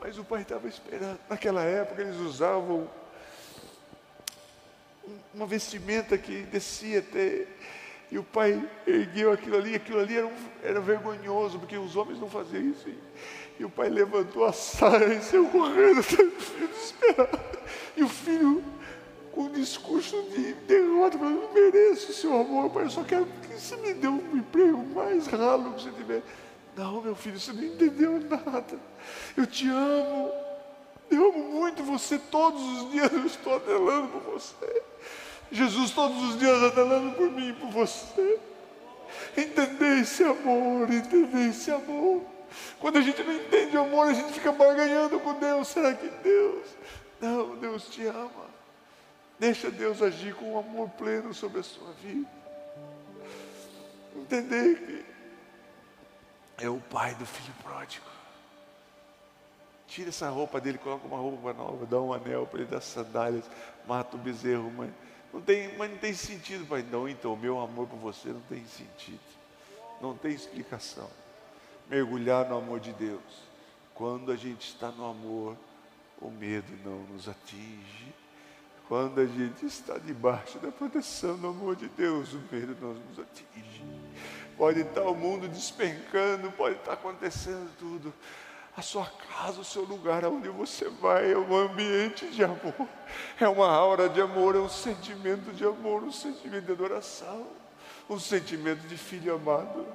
Mas 0.00 0.18
o 0.18 0.24
pai 0.24 0.42
estava 0.42 0.66
esperando. 0.66 1.18
Naquela 1.28 1.62
época 1.62 2.02
eles 2.02 2.16
usavam 2.16 2.90
uma 5.34 5.46
vestimenta 5.46 6.16
que 6.18 6.42
descia 6.42 7.00
até. 7.00 7.46
E 8.12 8.18
o 8.18 8.22
pai 8.22 8.62
ergueu 8.86 9.32
aquilo 9.32 9.56
ali, 9.56 9.74
aquilo 9.74 9.98
ali 9.98 10.18
era, 10.18 10.26
um, 10.26 10.36
era 10.62 10.78
vergonhoso, 10.82 11.58
porque 11.58 11.78
os 11.78 11.96
homens 11.96 12.20
não 12.20 12.28
faziam 12.28 12.62
isso. 12.62 12.86
E, 12.86 12.98
e 13.58 13.64
o 13.64 13.70
pai 13.70 13.88
levantou 13.88 14.44
a 14.44 14.52
saia 14.52 15.14
e 15.14 15.22
saiu 15.22 15.48
correndo, 15.48 16.02
desesperado. 16.04 17.40
E 17.96 18.02
o 18.02 18.08
filho, 18.10 18.62
com 19.32 19.44
um 19.44 19.52
discurso 19.52 20.22
de 20.24 20.52
derrota, 20.52 21.16
falou: 21.16 21.32
Não 21.32 21.54
mereço 21.54 22.12
seu 22.12 22.38
amor, 22.38 22.68
pai, 22.68 22.84
eu 22.84 22.90
só 22.90 23.02
quero 23.02 23.26
que 23.48 23.58
você 23.58 23.76
me 23.78 23.94
dê 23.94 24.08
um 24.08 24.36
emprego 24.36 24.84
mais 24.94 25.26
ralo 25.28 25.72
que 25.72 25.84
você 25.84 25.90
tiver. 25.92 26.22
Não, 26.76 27.00
meu 27.00 27.14
filho, 27.14 27.40
você 27.40 27.54
não 27.54 27.64
entendeu 27.64 28.20
nada. 28.28 28.78
Eu 29.34 29.46
te 29.46 29.66
amo. 29.70 30.30
Eu 31.10 31.28
amo 31.30 31.60
muito 31.60 31.82
você. 31.82 32.18
Todos 32.18 32.60
os 32.60 32.90
dias 32.90 33.10
eu 33.10 33.24
estou 33.24 33.56
anelando 33.56 34.08
por 34.08 34.20
você. 34.34 34.82
Jesus 35.52 35.90
todos 35.90 36.20
os 36.30 36.38
dias 36.38 36.72
anelando 36.72 37.14
por 37.14 37.30
mim 37.30 37.50
e 37.50 37.52
por 37.52 37.68
você. 37.70 38.40
Entender 39.36 40.00
esse 40.00 40.24
amor, 40.24 40.90
entender 40.90 41.50
esse 41.50 41.70
amor. 41.70 42.22
Quando 42.80 42.98
a 42.98 43.02
gente 43.02 43.22
não 43.22 43.32
entende 43.34 43.76
o 43.76 43.82
amor, 43.82 44.08
a 44.08 44.14
gente 44.14 44.32
fica 44.32 44.50
barganhando 44.50 45.20
com 45.20 45.34
Deus. 45.34 45.68
Será 45.68 45.94
que 45.94 46.08
Deus? 46.08 46.66
Não, 47.20 47.56
Deus 47.56 47.88
te 47.88 48.04
ama. 48.06 48.50
Deixa 49.38 49.70
Deus 49.70 50.00
agir 50.00 50.34
com 50.34 50.54
um 50.54 50.58
amor 50.58 50.88
pleno 50.90 51.34
sobre 51.34 51.60
a 51.60 51.62
sua 51.62 51.92
vida. 52.02 52.28
Entender 54.16 54.76
que 56.56 56.64
é 56.64 56.68
o 56.68 56.78
pai 56.78 57.14
do 57.14 57.26
filho 57.26 57.54
pródigo. 57.62 58.06
Tira 59.86 60.08
essa 60.08 60.28
roupa 60.30 60.60
dele, 60.60 60.78
coloca 60.78 61.06
uma 61.06 61.18
roupa 61.18 61.52
nova, 61.52 61.84
dá 61.84 62.00
um 62.00 62.12
anel 62.12 62.46
para 62.46 62.60
ele, 62.60 62.70
dá 62.70 62.80
sandálias, 62.80 63.44
mata 63.86 64.16
o 64.16 64.18
bezerro, 64.18 64.70
mãe. 64.70 64.92
Não 65.32 65.40
tem, 65.40 65.76
mas 65.76 65.90
não 65.90 65.98
tem 65.98 66.12
sentido, 66.12 66.66
pai. 66.66 66.84
Não, 66.90 67.08
então, 67.08 67.34
meu 67.36 67.58
amor 67.58 67.88
por 67.88 67.98
você 67.98 68.28
não 68.28 68.40
tem 68.42 68.64
sentido. 68.66 69.20
Não 70.00 70.16
tem 70.16 70.32
explicação. 70.32 71.08
Mergulhar 71.88 72.48
no 72.48 72.58
amor 72.58 72.80
de 72.80 72.92
Deus. 72.92 73.22
Quando 73.94 74.30
a 74.30 74.36
gente 74.36 74.68
está 74.68 74.90
no 74.90 75.08
amor, 75.08 75.56
o 76.20 76.30
medo 76.30 76.72
não 76.84 77.00
nos 77.12 77.28
atinge. 77.28 78.14
Quando 78.88 79.20
a 79.20 79.26
gente 79.26 79.64
está 79.64 79.96
debaixo 79.96 80.58
da 80.58 80.70
proteção 80.70 81.36
do 81.38 81.48
amor 81.48 81.76
de 81.76 81.88
Deus, 81.88 82.34
o 82.34 82.42
medo 82.50 82.76
não 82.80 82.94
nos 82.94 83.18
atinge. 83.18 83.84
Pode 84.56 84.80
estar 84.80 85.02
o 85.02 85.14
mundo 85.14 85.48
despencando, 85.48 86.52
pode 86.52 86.76
estar 86.76 86.92
acontecendo 86.92 87.70
tudo. 87.78 88.12
A 88.74 88.80
sua 88.80 89.06
casa, 89.06 89.60
o 89.60 89.64
seu 89.64 89.84
lugar, 89.84 90.24
aonde 90.24 90.48
você 90.48 90.88
vai, 90.88 91.32
é 91.32 91.36
um 91.36 91.54
ambiente 91.54 92.26
de 92.28 92.42
amor, 92.42 92.88
é 93.38 93.46
uma 93.46 93.68
aura 93.68 94.08
de 94.08 94.20
amor, 94.20 94.56
é 94.56 94.58
um 94.58 94.68
sentimento 94.68 95.52
de 95.52 95.64
amor, 95.64 96.02
um 96.02 96.12
sentimento 96.12 96.64
de 96.64 96.72
adoração, 96.72 97.46
um 98.08 98.18
sentimento 98.18 98.86
de 98.88 98.96
filho 98.96 99.34
amado, 99.34 99.86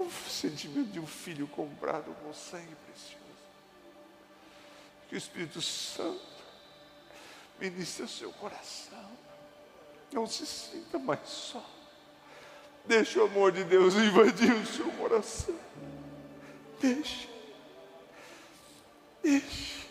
um 0.00 0.10
sentimento 0.10 0.90
de 0.90 0.98
um 0.98 1.06
filho 1.06 1.46
comprado 1.48 2.14
com 2.22 2.32
sangue 2.32 2.74
precioso. 2.86 3.16
Que 5.08 5.14
o 5.14 5.18
Espírito 5.18 5.60
Santo 5.60 6.36
ministre 7.60 8.04
o 8.04 8.08
seu 8.08 8.32
coração, 8.32 9.10
não 10.10 10.26
se 10.26 10.46
sinta 10.46 10.98
mais 10.98 11.20
só. 11.28 11.64
Deixe 12.86 13.18
o 13.18 13.24
amor 13.24 13.52
de 13.52 13.64
Deus 13.64 13.94
invadir 13.94 14.52
o 14.52 14.66
seu 14.66 14.90
coração. 14.92 15.54
Deixe. 16.80 17.35
Deixe. 19.22 19.86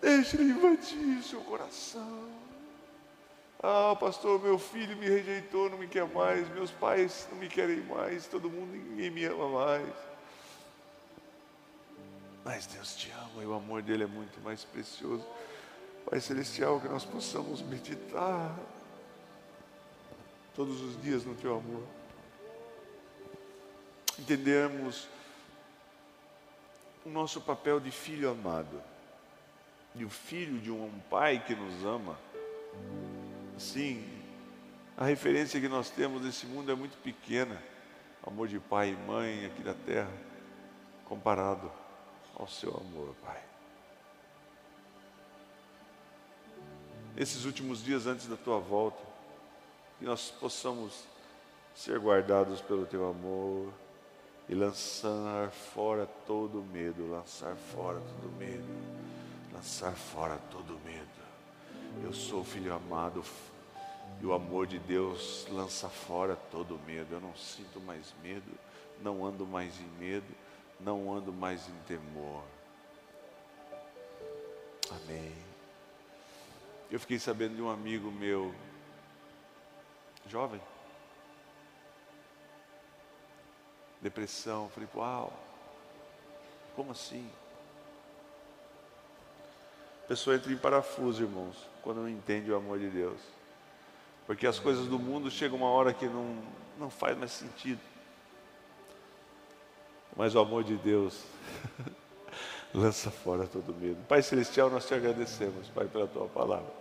Deixe 0.00 0.36
ele 0.36 0.50
invadir 0.50 1.22
seu 1.22 1.40
coração. 1.40 2.28
Ah, 3.62 3.96
pastor, 3.96 4.42
meu 4.42 4.58
filho 4.58 4.94
me 4.98 5.08
rejeitou, 5.08 5.70
não 5.70 5.78
me 5.78 5.88
quer 5.88 6.06
mais. 6.06 6.46
Meus 6.50 6.70
pais 6.70 7.26
não 7.30 7.38
me 7.38 7.48
querem 7.48 7.80
mais. 7.80 8.26
Todo 8.26 8.50
mundo, 8.50 8.72
ninguém 8.72 9.10
me 9.10 9.24
ama 9.24 9.48
mais. 9.48 9.88
Mas 12.44 12.66
Deus 12.66 12.94
te 12.94 13.10
ama 13.12 13.42
e 13.42 13.46
o 13.46 13.54
amor 13.54 13.80
dele 13.80 14.04
é 14.04 14.06
muito 14.06 14.38
mais 14.42 14.62
precioso. 14.64 15.24
Pai 16.04 16.20
Celestial, 16.20 16.78
que 16.78 16.88
nós 16.88 17.06
possamos 17.06 17.62
meditar 17.62 18.54
todos 20.54 20.82
os 20.82 21.00
dias 21.00 21.24
no 21.24 21.34
teu 21.34 21.56
amor. 21.56 21.82
Entendermos 24.18 25.08
o 27.04 27.08
nosso 27.10 27.40
papel 27.40 27.78
de 27.78 27.90
filho 27.90 28.30
amado, 28.30 28.82
de 29.94 30.04
um 30.04 30.10
filho 30.10 30.58
de 30.58 30.70
um 30.70 30.90
pai 31.10 31.42
que 31.44 31.54
nos 31.54 31.84
ama. 31.84 32.18
Sim, 33.58 34.04
a 34.96 35.04
referência 35.04 35.60
que 35.60 35.68
nós 35.68 35.90
temos 35.90 36.22
nesse 36.22 36.46
mundo 36.46 36.72
é 36.72 36.74
muito 36.74 36.96
pequena, 37.02 37.62
amor 38.26 38.48
de 38.48 38.58
pai 38.58 38.90
e 38.90 38.96
mãe 39.06 39.46
aqui 39.46 39.62
da 39.62 39.74
terra, 39.74 40.12
comparado 41.04 41.70
ao 42.34 42.48
seu 42.48 42.70
amor, 42.70 43.14
Pai. 43.22 43.42
Nesses 47.14 47.44
últimos 47.44 47.84
dias 47.84 48.06
antes 48.06 48.26
da 48.26 48.36
tua 48.36 48.58
volta, 48.58 49.02
que 49.98 50.04
nós 50.04 50.30
possamos 50.30 51.04
ser 51.74 51.98
guardados 52.00 52.60
pelo 52.60 52.86
teu 52.86 53.08
amor 53.08 53.72
e 54.48 54.54
lançar 54.54 55.50
fora 55.50 56.06
todo 56.26 56.62
medo, 56.62 57.08
lançar 57.10 57.56
fora 57.56 58.00
todo 58.00 58.30
medo, 58.36 58.64
lançar 59.52 59.92
fora 59.92 60.38
todo 60.50 60.78
medo. 60.84 61.08
Eu 62.02 62.12
sou 62.12 62.44
filho 62.44 62.74
amado 62.74 63.24
e 64.20 64.26
o 64.26 64.32
amor 64.32 64.66
de 64.66 64.78
Deus 64.78 65.46
lança 65.50 65.88
fora 65.88 66.36
todo 66.50 66.78
medo. 66.86 67.14
Eu 67.14 67.20
não 67.20 67.34
sinto 67.34 67.80
mais 67.80 68.12
medo, 68.22 68.50
não 69.00 69.24
ando 69.24 69.46
mais 69.46 69.78
em 69.80 69.88
medo, 69.98 70.26
não 70.80 71.12
ando 71.12 71.32
mais 71.32 71.68
em 71.68 71.78
temor. 71.86 72.42
Amém. 74.90 75.32
Eu 76.90 77.00
fiquei 77.00 77.18
sabendo 77.18 77.56
de 77.56 77.62
um 77.62 77.70
amigo 77.70 78.10
meu 78.10 78.54
jovem. 80.28 80.60
Depressão. 84.04 84.68
Falei, 84.68 84.88
uau, 84.94 85.32
como 86.76 86.92
assim? 86.92 87.28
A 90.04 90.06
pessoa 90.06 90.36
entra 90.36 90.52
em 90.52 90.56
parafuso, 90.56 91.22
irmãos, 91.22 91.56
quando 91.82 92.02
não 92.02 92.08
entende 92.08 92.52
o 92.52 92.56
amor 92.56 92.78
de 92.78 92.88
Deus. 92.88 93.18
Porque 94.26 94.46
as 94.46 94.60
coisas 94.60 94.86
do 94.86 94.98
mundo 94.98 95.28
chegam 95.30 95.58
uma 95.58 95.68
hora 95.68 95.92
que 95.92 96.06
não, 96.06 96.36
não 96.78 96.88
faz 96.88 97.18
mais 97.18 97.32
sentido. 97.32 97.80
Mas 100.16 100.36
o 100.36 100.38
amor 100.38 100.62
de 100.62 100.76
Deus 100.76 101.24
lança 102.72 103.10
fora 103.10 103.46
todo 103.46 103.74
medo. 103.74 104.04
Pai 104.06 104.22
Celestial, 104.22 104.70
nós 104.70 104.86
te 104.86 104.94
agradecemos, 104.94 105.68
Pai, 105.70 105.86
pela 105.88 106.06
tua 106.06 106.28
palavra. 106.28 106.72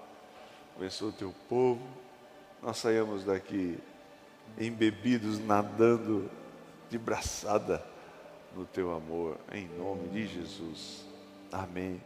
Abençoa 0.78 1.10
o 1.10 1.14
teu 1.14 1.34
povo 1.50 2.04
nós 2.64 2.78
saímos 2.78 3.26
daqui 3.26 3.78
embebidos, 4.58 5.38
nadando 5.38 6.32
de 6.94 7.00
braçada 7.00 7.84
no 8.56 8.66
teu 8.66 8.94
amor, 8.94 9.40
em 9.52 9.68
nome 9.68 10.10
de 10.10 10.28
Jesus. 10.28 11.04
Amém. 11.52 12.00